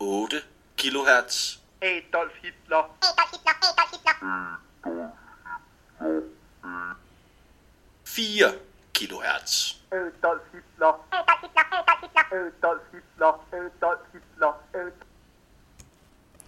[0.00, 0.44] 8
[0.76, 1.58] kHz.
[1.82, 2.84] Adolf Hitler.
[8.18, 8.54] 4
[8.94, 9.74] kHz.
[9.92, 10.94] Adolf Hitler.
[11.12, 13.30] Adolf Hitler.
[13.30, 13.98] Adolf Hitler.
[14.36, 14.56] Adolf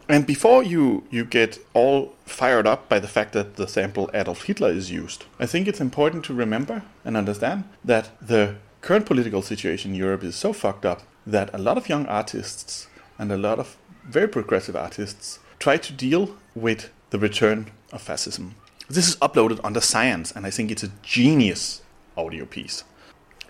[0.08, 4.42] And before you, you get all fired up by the fact that the sample Adolf
[4.46, 9.42] Hitler is used, I think it's important to remember and understand that the current political
[9.42, 13.36] situation in Europe is so fucked up that a lot of young artists and a
[13.36, 18.56] lot of very progressive artists try to deal with the return of fascism.
[18.90, 21.80] This is uploaded under Science, and I think it's a genius
[22.16, 22.82] audio piece.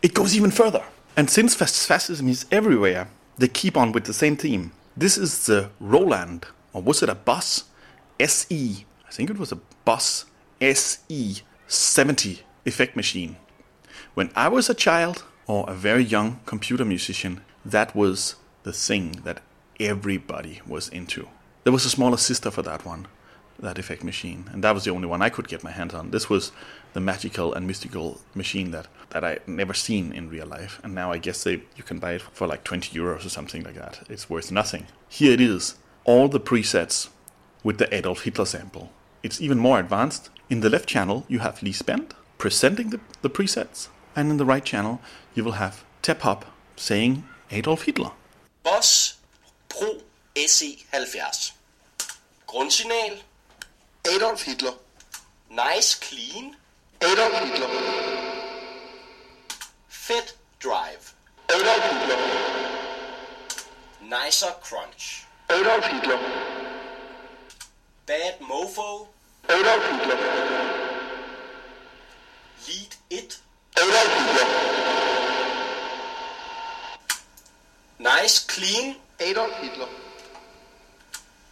[0.03, 0.85] It goes even further.
[1.17, 3.09] And since fascism is everywhere,
[3.39, 4.73] they keep on with the same theme.
[4.95, 6.45] This is the Roland,
[6.75, 7.65] or was it a Boss
[8.19, 8.85] SE?
[9.09, 10.27] I think it was a Boss
[10.61, 13.37] SE 70 effect machine.
[14.12, 18.35] When I was a child or a very young computer musician, that was
[18.65, 19.41] the thing that
[19.81, 21.29] everybody was into.
[21.65, 23.07] There was a smaller sister for that one,
[23.61, 26.11] that effect machine, and that was the only one I could get my hands on.
[26.11, 26.53] This was
[26.93, 31.12] the magical and mystical machine that, that I never seen in real life, and now
[31.12, 34.01] I guess they, you can buy it for like 20 euros or something like that.
[34.09, 34.87] It's worth nothing.
[35.09, 37.09] Here it is, all the presets
[37.62, 38.91] with the Adolf Hitler sample.
[39.23, 40.31] It's even more advanced.
[40.49, 44.47] In the left channel, you have Lee Spent presenting the, the presets, and in the
[44.47, 45.01] right channel,
[45.35, 46.47] you will have Tep Hop
[46.77, 48.12] saying Adolf Hitler.
[48.62, 49.19] Boss
[49.69, 49.99] Pro
[50.35, 51.53] SE70.
[52.47, 53.20] Grundsignal.
[54.06, 54.72] Adolf Hitler.
[55.51, 56.56] Nice clean.
[57.02, 57.68] Adolf Hitler.
[59.89, 61.14] Fed drive.
[61.51, 62.16] Adolf Hitler.
[64.09, 65.24] Nicer crunch.
[65.51, 66.18] Adolf Hitler.
[68.06, 69.06] Bad mofo.
[69.48, 70.16] Adolf Hitler.
[72.68, 73.39] Lead it.
[73.77, 74.47] Adolf Hitler.
[77.98, 78.97] Nice clean.
[79.20, 79.89] Adolf Hitler.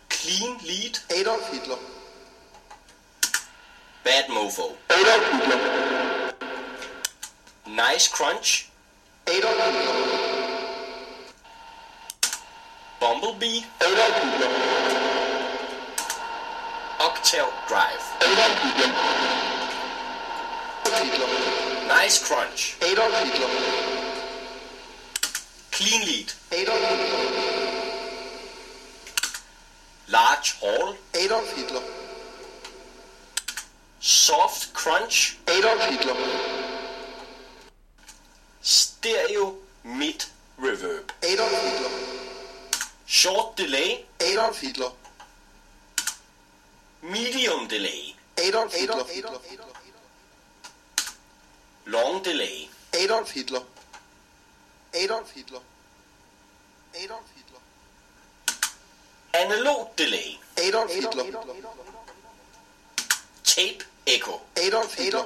[0.09, 0.99] Clean lead.
[1.11, 1.79] Adolf Hitler.
[4.09, 4.73] Bad mofo.
[4.89, 6.33] Adolf Hitler.
[7.67, 8.71] Nice crunch.
[9.27, 9.97] Adolf Hitler.
[13.01, 13.61] Bumblebee.
[13.83, 14.53] Adolf Hitler.
[17.01, 18.05] Octave drive.
[18.23, 18.93] Adolf Hitler.
[21.89, 22.79] Nice crunch.
[22.81, 23.51] Adolf Hitler.
[25.71, 26.33] Clean lead.
[26.53, 27.27] Adolf Hitler.
[30.09, 30.97] Large hall.
[31.15, 31.98] Adolf Hitler.
[34.01, 35.39] Soft crunch.
[35.49, 36.17] Adolf Hitler.
[38.63, 40.25] Stereo mid
[40.61, 41.11] reverb.
[41.23, 41.91] Adolf Hitler.
[43.07, 44.05] Short delay.
[44.21, 44.93] Adolf Hitler.
[47.03, 48.15] Medium delay.
[48.39, 49.05] Adolf Hitler.
[51.87, 52.69] Long delay.
[52.95, 53.63] Adolf Hitler.
[54.95, 55.61] Adolf Hitler.
[56.95, 57.61] Adolf Hitler.
[59.35, 60.39] Analog delay.
[60.59, 61.25] Adolf Hitler.
[63.49, 64.43] Tape echo.
[64.59, 65.25] Adolf Hitler.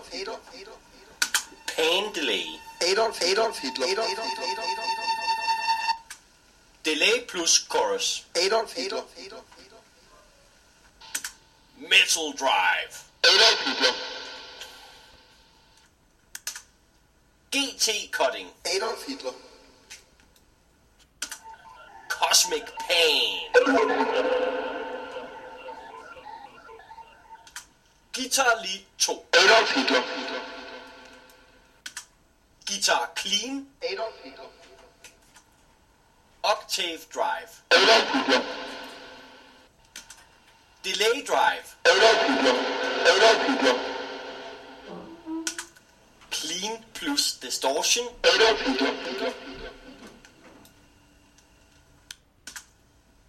[1.67, 2.47] Pan delay.
[2.87, 3.87] Adolf Adolf Hitler.
[6.85, 8.25] Delay plus chorus.
[8.37, 9.03] Adolf Hitler.
[11.81, 13.11] Metal drive.
[13.27, 13.95] Adolf Hitler.
[17.51, 18.47] GT cutting.
[18.73, 19.33] Adolf Hitler.
[22.09, 24.72] Cosmic pain.
[28.13, 29.13] Guitar lead 2.
[29.43, 30.05] Adolf Hitler.
[32.67, 33.67] Guitar clean.
[33.83, 34.45] Adolf Hitler.
[36.45, 37.63] Octave drive.
[37.73, 38.43] Adolf Hitler.
[40.83, 41.77] Delay drive.
[41.87, 42.57] Adolf Hitler.
[43.13, 43.79] Adolf Hitler.
[46.31, 48.07] Clean plus distortion.
[48.25, 49.33] Adolf Hitler.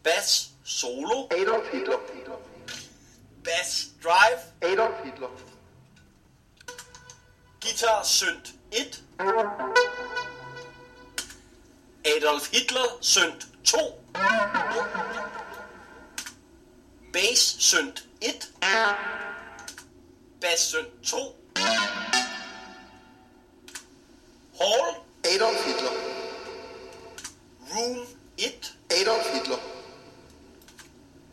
[0.03, 1.27] Bass solo.
[1.31, 1.99] Adolf Hitler.
[3.43, 4.41] Bass drive.
[4.61, 5.29] Adolf Hitler.
[7.59, 8.85] Guitar synt 1.
[12.05, 13.77] Adolf Hitler synt 2.
[17.11, 18.49] Bass synt 1.
[20.39, 21.17] Bass synt 2.
[24.59, 25.05] Hall.
[25.25, 25.91] Adolf Hitler.
[27.73, 28.07] Room
[28.37, 28.51] 1.
[29.01, 29.59] Adolf Hitler.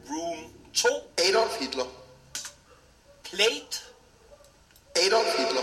[0.08, 0.88] Room 2.
[1.18, 1.86] Adolf Hitler.
[3.30, 3.82] Plate.
[4.96, 5.62] Adolf Hitler.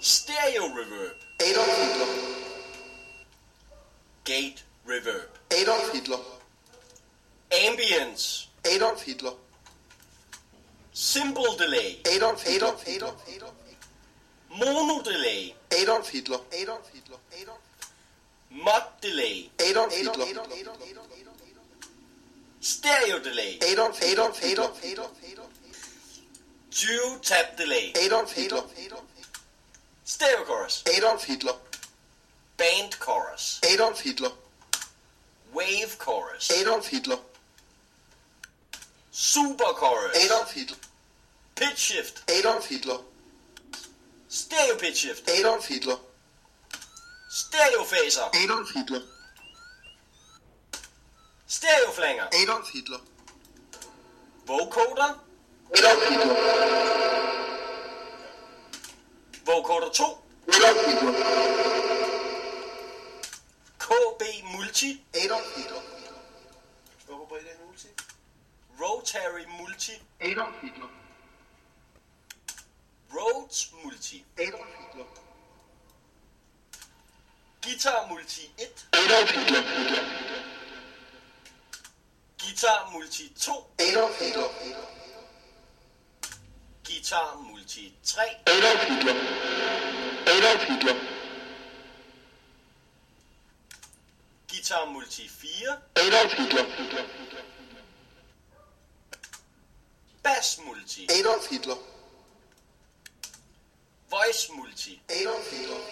[0.00, 1.16] Stereo reverb.
[1.40, 2.06] Adolf Hitler.
[4.24, 5.28] Gate reverb.
[5.50, 6.20] Adolf Hitler.
[7.50, 8.46] Ambience.
[8.64, 9.32] Adolf Hitler.
[10.92, 11.98] Simple delay.
[12.14, 13.54] Adolf Adolf Adolf Adolf
[14.56, 15.52] Mono delay.
[15.72, 16.38] Adolf Hitler.
[16.52, 17.18] Adolf Hitler.
[17.40, 17.58] Adolf
[18.50, 19.50] Mod delay.
[19.58, 20.26] Adolf Hitler.
[22.60, 23.58] Stereo delay.
[23.62, 25.58] Adolf Adolf Adolf Adolf Adolf
[26.70, 27.92] Duo tap delay.
[28.00, 28.62] Adolf Hitler.
[30.04, 30.84] Stereo chorus.
[30.96, 31.54] Adolf Hitler.
[32.56, 33.60] Band chorus.
[33.64, 34.30] Adolf Hitler.
[35.52, 36.50] Wave chorus.
[36.50, 37.18] Adolf Hitler.
[39.10, 40.16] Super chorus.
[40.24, 40.76] Adolf Hitler.
[41.54, 42.30] Pitch shift.
[42.30, 42.98] Adolf Hitler.
[44.28, 45.28] Stereo pitch shift.
[45.30, 45.96] Adolf Hitler.
[47.28, 48.34] Stereo phaser.
[48.34, 49.02] Adolf Hitler.
[51.48, 52.28] Stereo flanger.
[52.32, 53.00] Adolf Hitler.
[54.46, 55.18] Vocoder.
[55.74, 56.36] Adolf Hitler.
[59.46, 60.04] Vocoder 2.
[60.48, 61.14] Adolf Hitler.
[63.78, 64.22] KB
[64.52, 65.00] multi.
[65.14, 65.82] Adolf Hitler.
[68.78, 69.98] Rotary multi.
[70.20, 70.88] Adolf Hitler.
[73.10, 74.22] Rhodes multi.
[74.38, 75.06] Adolf Hitler.
[77.62, 78.68] Guitar multi 1.
[78.92, 80.57] Adolf Hitler.
[82.48, 83.52] Guitar multi 2.
[83.78, 84.48] Adolf Hitler.
[86.82, 88.22] Guitar multi 3.
[88.46, 89.16] Adolf Hitler.
[90.26, 90.96] Adolf Hitler.
[94.48, 95.82] Guitar multi 4.
[95.96, 96.66] Adolf Hitler.
[100.22, 101.06] Bass multi.
[101.10, 101.76] Adolf Hitler.
[104.08, 104.98] Voice multi.
[105.10, 105.82] Adolf Hitler.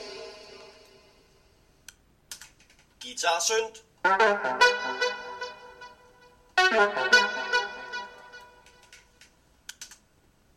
[2.98, 3.82] Guitar synt.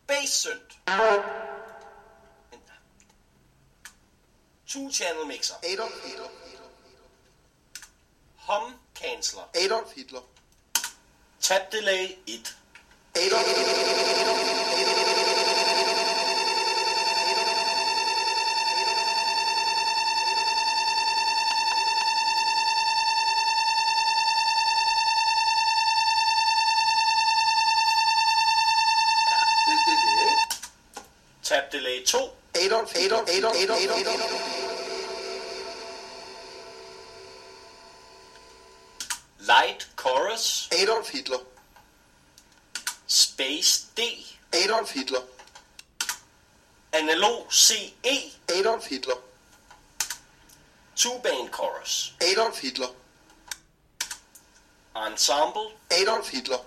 [0.06, 0.70] Bass synt.
[4.66, 5.54] Two channel mixer.
[5.62, 6.28] Adolf Hitler.
[8.38, 9.44] Hum canceller.
[9.54, 10.22] Adolf Hitler.
[11.40, 12.38] Tap delay 1.
[13.16, 14.59] Adolf Hitler.
[32.04, 32.30] 2.
[32.54, 34.70] Adolf, Adolf, Adolf, Adolf, Adolf.
[39.46, 40.68] Light Chorus.
[40.72, 41.38] Adolf Hitler.
[43.06, 44.26] Space D.
[44.52, 45.22] Adolf Hitler.
[46.92, 48.32] Analog CE.
[48.48, 49.14] Adolf Hitler.
[50.96, 52.12] Two band chorus.
[52.20, 52.88] Adolf Hitler.
[54.94, 55.72] Ensemble.
[55.90, 56.58] Adolf Hitler.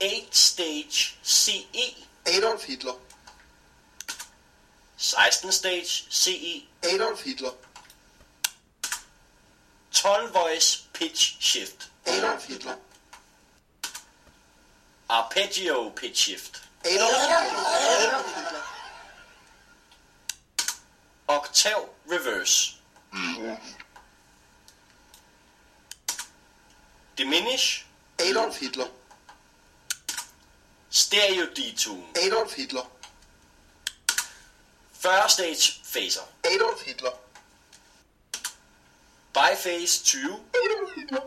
[0.00, 1.94] 8 stage CE.
[2.26, 2.94] Adolf Hitler.
[5.50, 6.66] 16 stage CE.
[6.82, 7.52] Adolf Hitler.
[9.92, 11.88] 12 voice pitch shift.
[12.06, 12.76] Adolf Hitler.
[15.10, 16.60] Arpeggio pitch shift.
[16.84, 17.36] Adolf Hitler.
[18.08, 18.60] Adolf Hitler.
[21.30, 22.78] Octave reverse.
[27.16, 27.86] Diminish.
[28.20, 28.88] Adolf Hitler.
[30.90, 32.02] Stereo detune.
[32.16, 32.84] Adolf Hitler.
[34.98, 36.24] First stage phaser.
[36.44, 37.12] Adolf Hitler.
[39.32, 40.40] Biphase 20.
[40.64, 41.22] Adolf Hitler.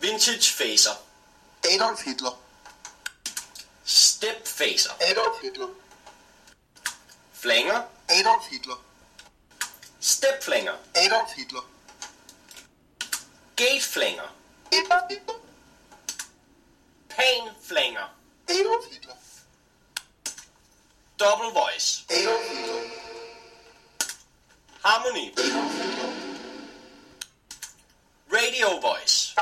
[0.00, 0.96] Vintage phaser.
[1.64, 2.32] Adolf Hitler.
[3.84, 4.92] Step phaser.
[5.00, 5.68] Adolf Hitler.
[7.32, 7.84] Flanger.
[8.10, 8.76] Adolf Hitler.
[9.98, 10.76] Step flanger.
[10.94, 11.62] Adolf Hitler.
[13.56, 14.28] Gate flanger.
[14.72, 15.36] Adolf Hitler.
[17.08, 18.08] Pan flanger.
[18.46, 19.19] Adolf Hitler.
[21.20, 22.06] Double voice.
[22.08, 22.80] Adolf Hitler.
[24.82, 25.34] Harmony.
[28.30, 29.34] Radio voice.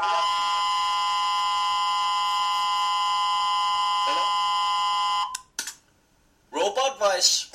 [6.51, 7.49] Robot voice.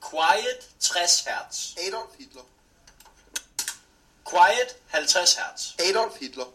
[0.00, 1.78] Quiet 60 Hz.
[1.86, 2.42] Adolf Hitler.
[4.24, 5.80] Quiet 50 Hz.
[5.80, 6.46] Adolf Hitler.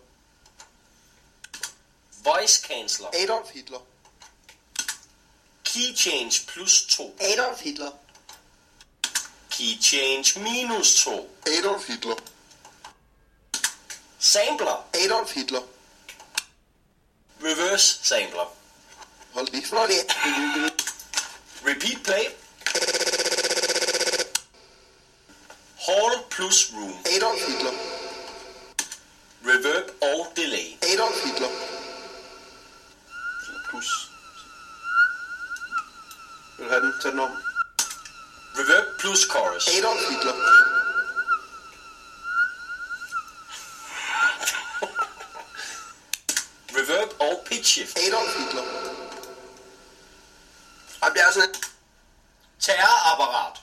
[2.21, 3.15] Voice canceller.
[3.15, 3.79] Adolf Hitler.
[5.73, 7.13] Key change plus 2.
[7.19, 7.91] Adolf Hitler.
[9.49, 11.27] Key change minus 2.
[11.47, 12.15] Adolf Hitler.
[14.19, 14.83] Sampler.
[14.93, 15.63] Adolf Hitler.
[17.41, 18.45] Reverse sampler.
[19.33, 20.05] Hold lige for det.
[21.65, 22.25] Repeat play.
[25.87, 26.93] Hall plus room.
[27.15, 27.73] Adolf Hitler.
[29.45, 30.77] Reverb og delay.
[30.93, 31.49] Adolf Hitler.
[33.69, 34.13] Plus.
[36.57, 36.93] Vil du have den?
[37.01, 37.31] Tag den om.
[38.57, 39.67] Reverb plus chorus.
[39.77, 40.33] Adolf Hitler.
[46.77, 47.97] Reverb og pitch shift.
[47.97, 48.63] Adolf Hitler.
[51.01, 51.57] Og det er sådan et
[52.59, 53.62] Terrorapparat.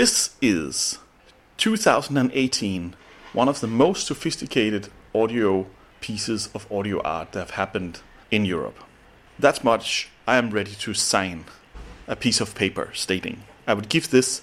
[0.00, 0.98] This is
[1.58, 2.96] 2018,
[3.34, 5.66] one of the most sophisticated audio
[6.00, 8.00] pieces of audio art that have happened
[8.30, 8.78] in Europe.
[9.38, 11.44] That much I am ready to sign
[12.08, 14.40] a piece of paper stating I would give this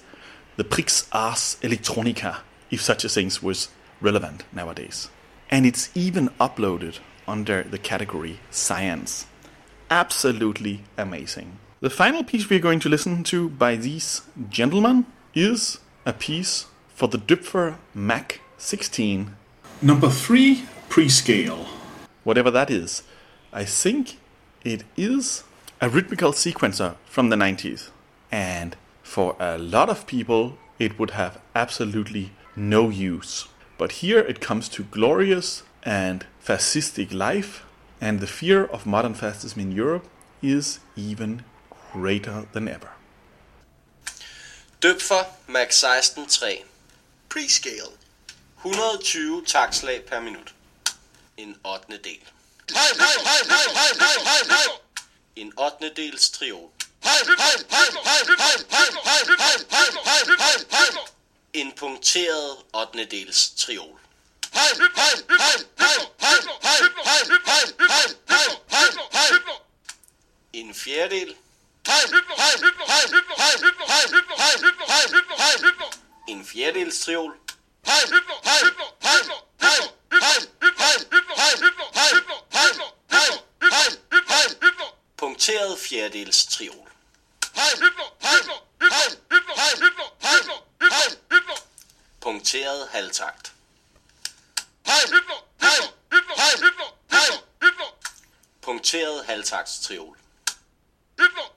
[0.57, 3.69] the Prix Ars Electronica if such a thing was
[3.99, 5.09] relevant nowadays.
[5.49, 9.25] And it's even uploaded under the category science.
[9.89, 11.57] Absolutely amazing.
[11.79, 14.21] The final piece we're going to listen to by these
[14.51, 15.07] gentlemen
[15.37, 16.65] is a piece
[16.95, 19.35] for the Doepfer MAQ 16,
[19.81, 21.67] Number three, pre-scale.
[22.23, 23.03] whatever that is.
[23.53, 24.17] I think
[24.65, 25.43] it is
[25.79, 27.91] a rhythmical sequencer from the 90s.
[28.31, 33.47] And for a lot of people, it would have absolutely no use.
[33.77, 37.63] But here it comes to glorious and fascistic life,
[38.01, 40.07] and the fear of modern fascism in Europe
[40.41, 41.43] is even
[41.93, 42.89] greater than ever.
[44.81, 46.63] Døbfer Max 16 3.
[47.29, 47.97] Prescale.
[48.57, 50.53] 120 takslag per minut.
[51.37, 51.97] En 8.
[52.03, 52.19] del.
[55.35, 55.93] En 8.
[55.95, 56.71] dels triol.
[61.53, 63.05] En punkteret 8.
[63.11, 63.99] dels triol.
[70.51, 71.35] En fjerdedel
[76.27, 77.33] en fjerdedels triol.
[85.17, 86.87] Punkteret fjerdedels triol.
[92.19, 93.53] Punkteret halvtakt.
[98.61, 100.17] Punkteret halvtaktstriol.
[101.19, 101.56] Hitler!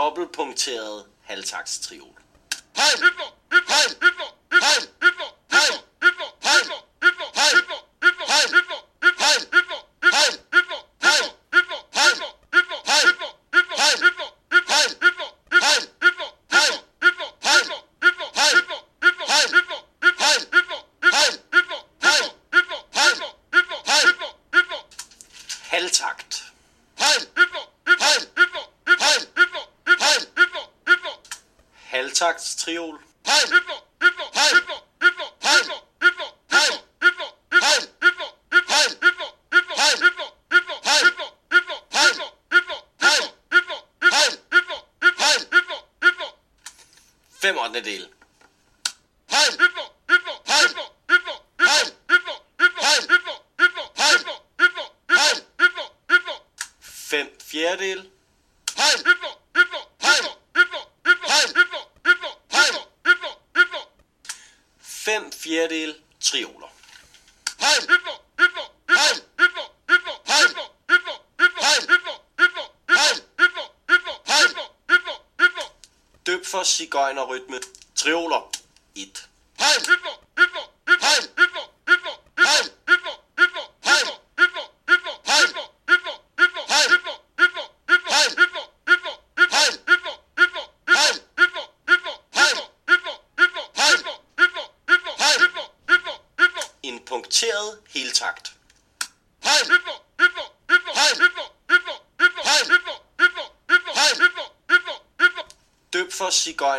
[0.00, 2.14] dobbeltpunkteret halvtakstriol.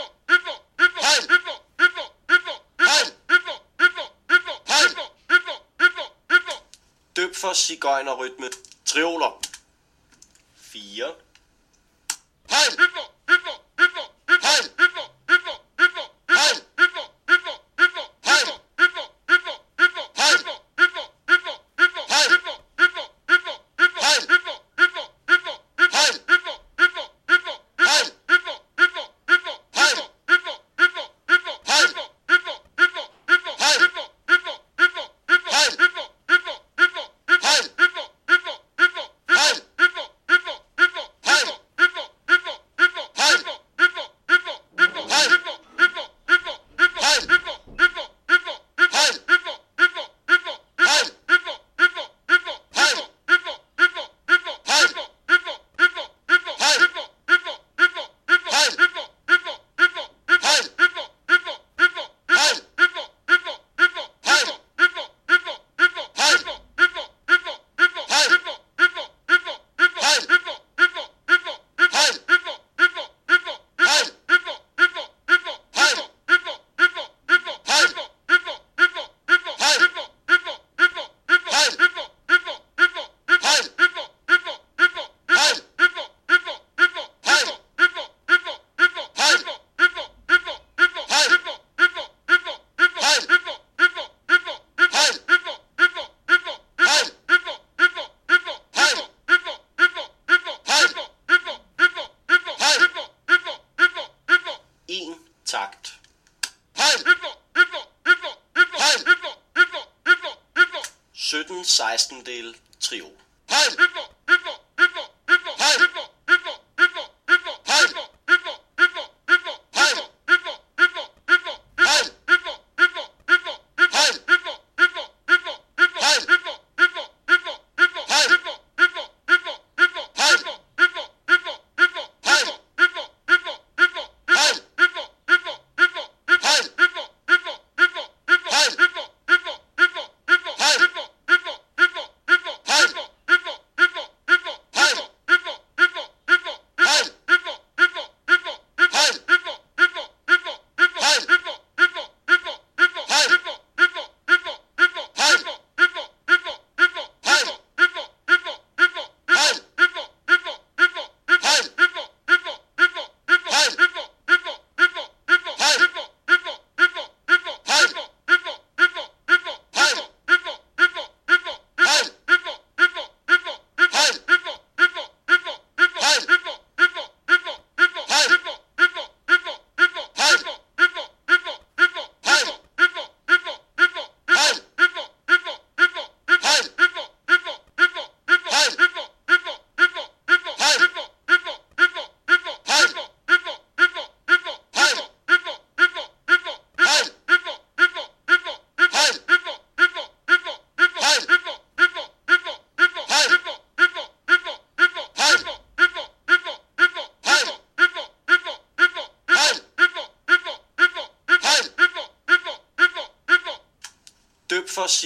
[1.73, 2.07] Hitler!
[2.07, 2.17] Hitler!
[2.29, 2.59] Hitler!
[2.77, 2.77] Heil!
[2.77, 2.77] Hitler!
[2.77, 2.79] Hitler!
[2.79, 2.79] Hitler!
[2.79, 3.09] Heil!
[3.29, 3.57] Hitler!
[3.79, 4.07] Hitler!
[4.29, 4.57] Hitler!
[4.67, 4.89] Heil!
[5.29, 5.57] Hitler!
[5.79, 6.09] Hitler!
[6.29, 6.59] Hitler!
[7.15, 8.49] Døb for cigøjnerrytme.
[8.85, 9.52] Trioler.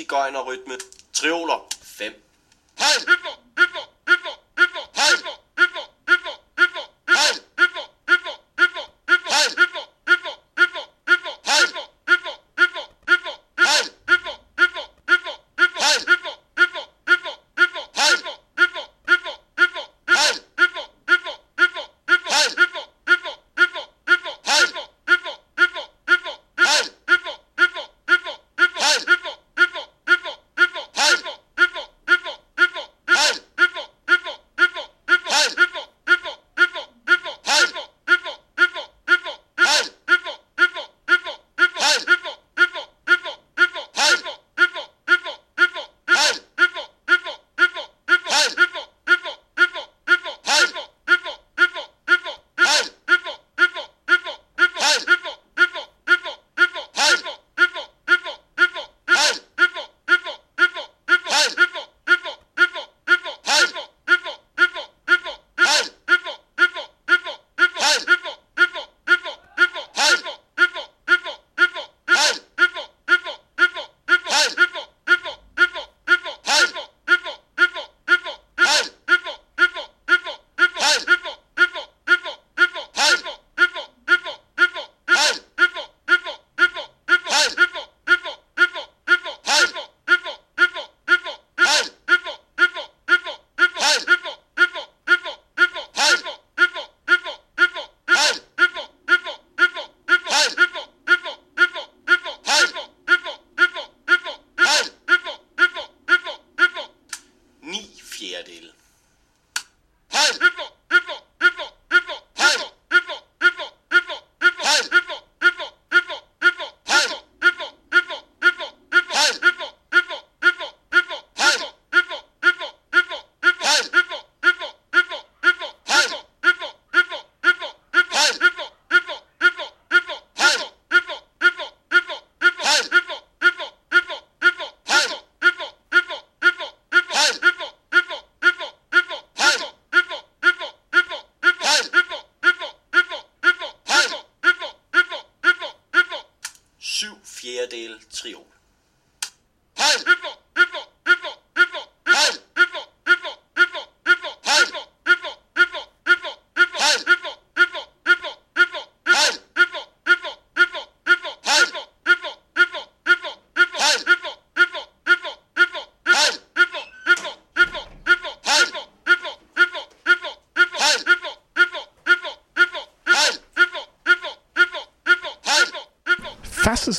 [0.07, 0.66] gar einer rollt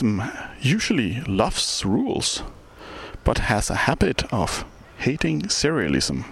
[0.00, 0.22] Marxism
[0.60, 2.44] usually loves rules,
[3.24, 4.64] but has a habit of
[4.98, 6.24] hating serialism.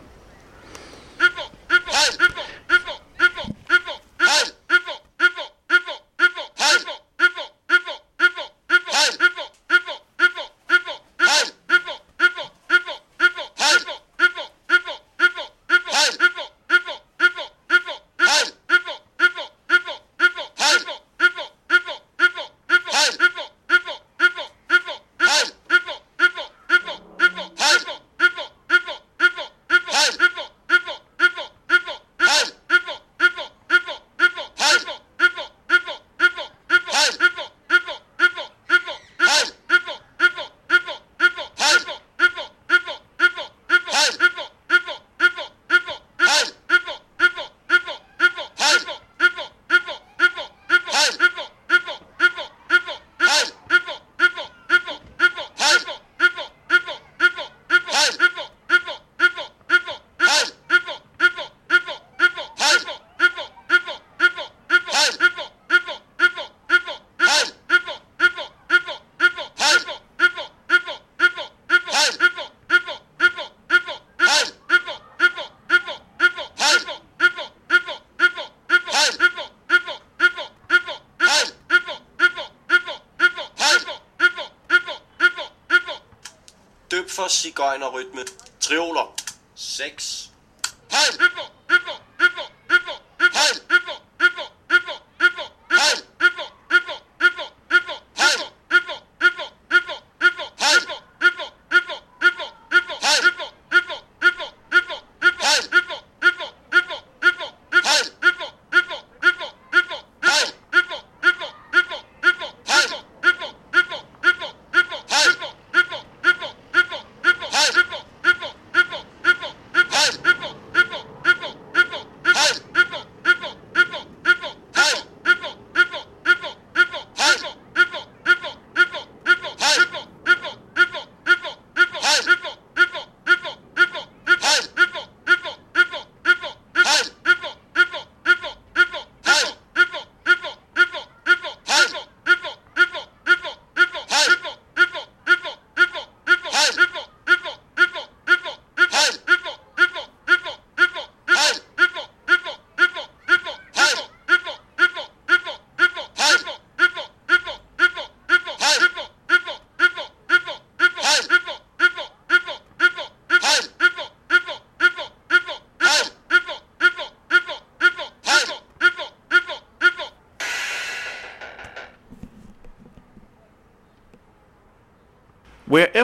[87.36, 88.24] Cigøjnerrytme.
[88.60, 89.14] Trioler.
[89.54, 90.25] 6.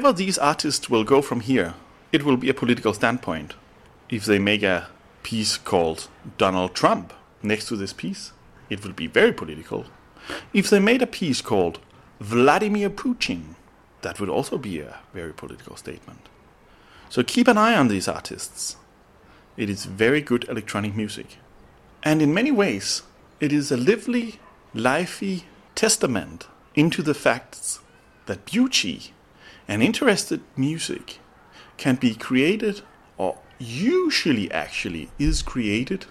[0.02, 1.74] Wherever these artists will go from here,
[2.10, 3.54] it will be a political standpoint.
[4.08, 4.88] If they make a
[5.22, 6.08] piece called
[6.38, 8.32] Donald Trump next to this piece,
[8.68, 9.86] it will be very political.
[10.52, 11.78] If they made a piece called
[12.18, 13.54] Vladimir Putin,
[14.00, 16.28] that would also be a very political statement.
[17.08, 18.74] So keep an eye on these artists.
[19.56, 21.36] It is very good electronic music.
[22.02, 23.02] And in many ways,
[23.38, 24.40] it is a lively,
[24.74, 25.44] lively
[25.76, 27.78] testament into the facts
[28.26, 29.12] that beauty
[29.68, 31.18] and interested music
[31.76, 32.82] can be created,
[33.16, 36.06] or usually actually is created,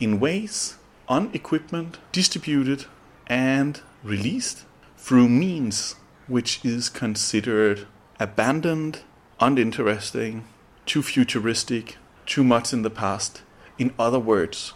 [0.00, 0.76] in ways
[1.08, 2.86] on equipment distributed
[3.26, 4.64] and released
[4.96, 7.86] through means which is considered
[8.18, 9.00] abandoned,
[9.40, 10.44] uninteresting,
[10.86, 13.42] too futuristic, too much in the past.
[13.78, 14.72] In other words,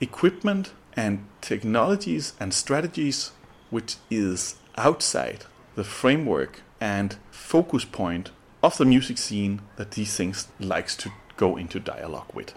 [0.00, 3.32] equipment and technologies and strategies
[3.70, 5.44] which is outside
[5.74, 11.56] the framework and focus point of the music scene that these things likes to go
[11.56, 12.52] into dialogue with.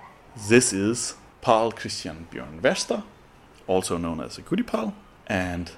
[0.50, 3.04] This is Parl Kristian Bjørn Vester,
[3.68, 4.66] also known as a Goody
[5.28, 5.72] and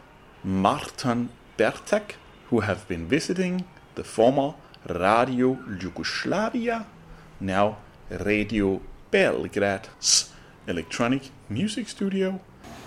[0.45, 2.15] Martin Bertek,
[2.49, 3.65] who have been visiting
[3.95, 4.53] the former
[4.87, 6.85] Radio Yugoslavia,
[7.41, 7.77] now
[8.09, 8.79] Radio
[9.11, 10.31] Belgrade's
[10.67, 12.39] electronic music studio.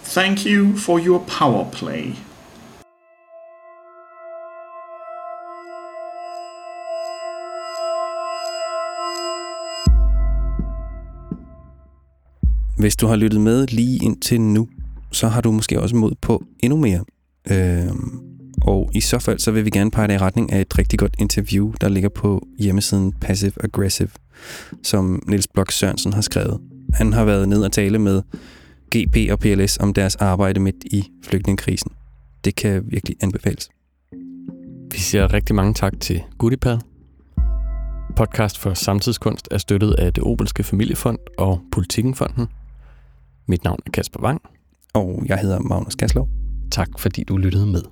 [0.04, 2.14] Thank you for your power play.
[12.80, 14.68] Hvis du har lyttet med lige indtil nu,
[15.12, 17.04] så har du måske også mod på endnu mere.
[17.50, 18.20] Øhm,
[18.62, 20.98] og i så fald, så vil vi gerne pege dig i retning af et rigtig
[20.98, 24.08] godt interview, der ligger på hjemmesiden Passive Aggressive,
[24.82, 26.60] som Niels Blok Sørensen har skrevet.
[26.94, 28.22] Han har været ned og tale med
[28.96, 31.92] GP og PLS om deres arbejde midt i flygtningekrisen.
[32.44, 33.68] Det kan virkelig anbefales.
[34.92, 36.78] Vi siger rigtig mange tak til Goodipad.
[38.16, 42.46] Podcast for samtidskunst er støttet af det Obelske Familiefond og Politikenfonden.
[43.48, 44.40] Mit navn er Kasper Wang.
[44.94, 46.28] Og jeg hedder Magnus Gaslov.
[46.70, 47.82] Tak fordi du lyttede med.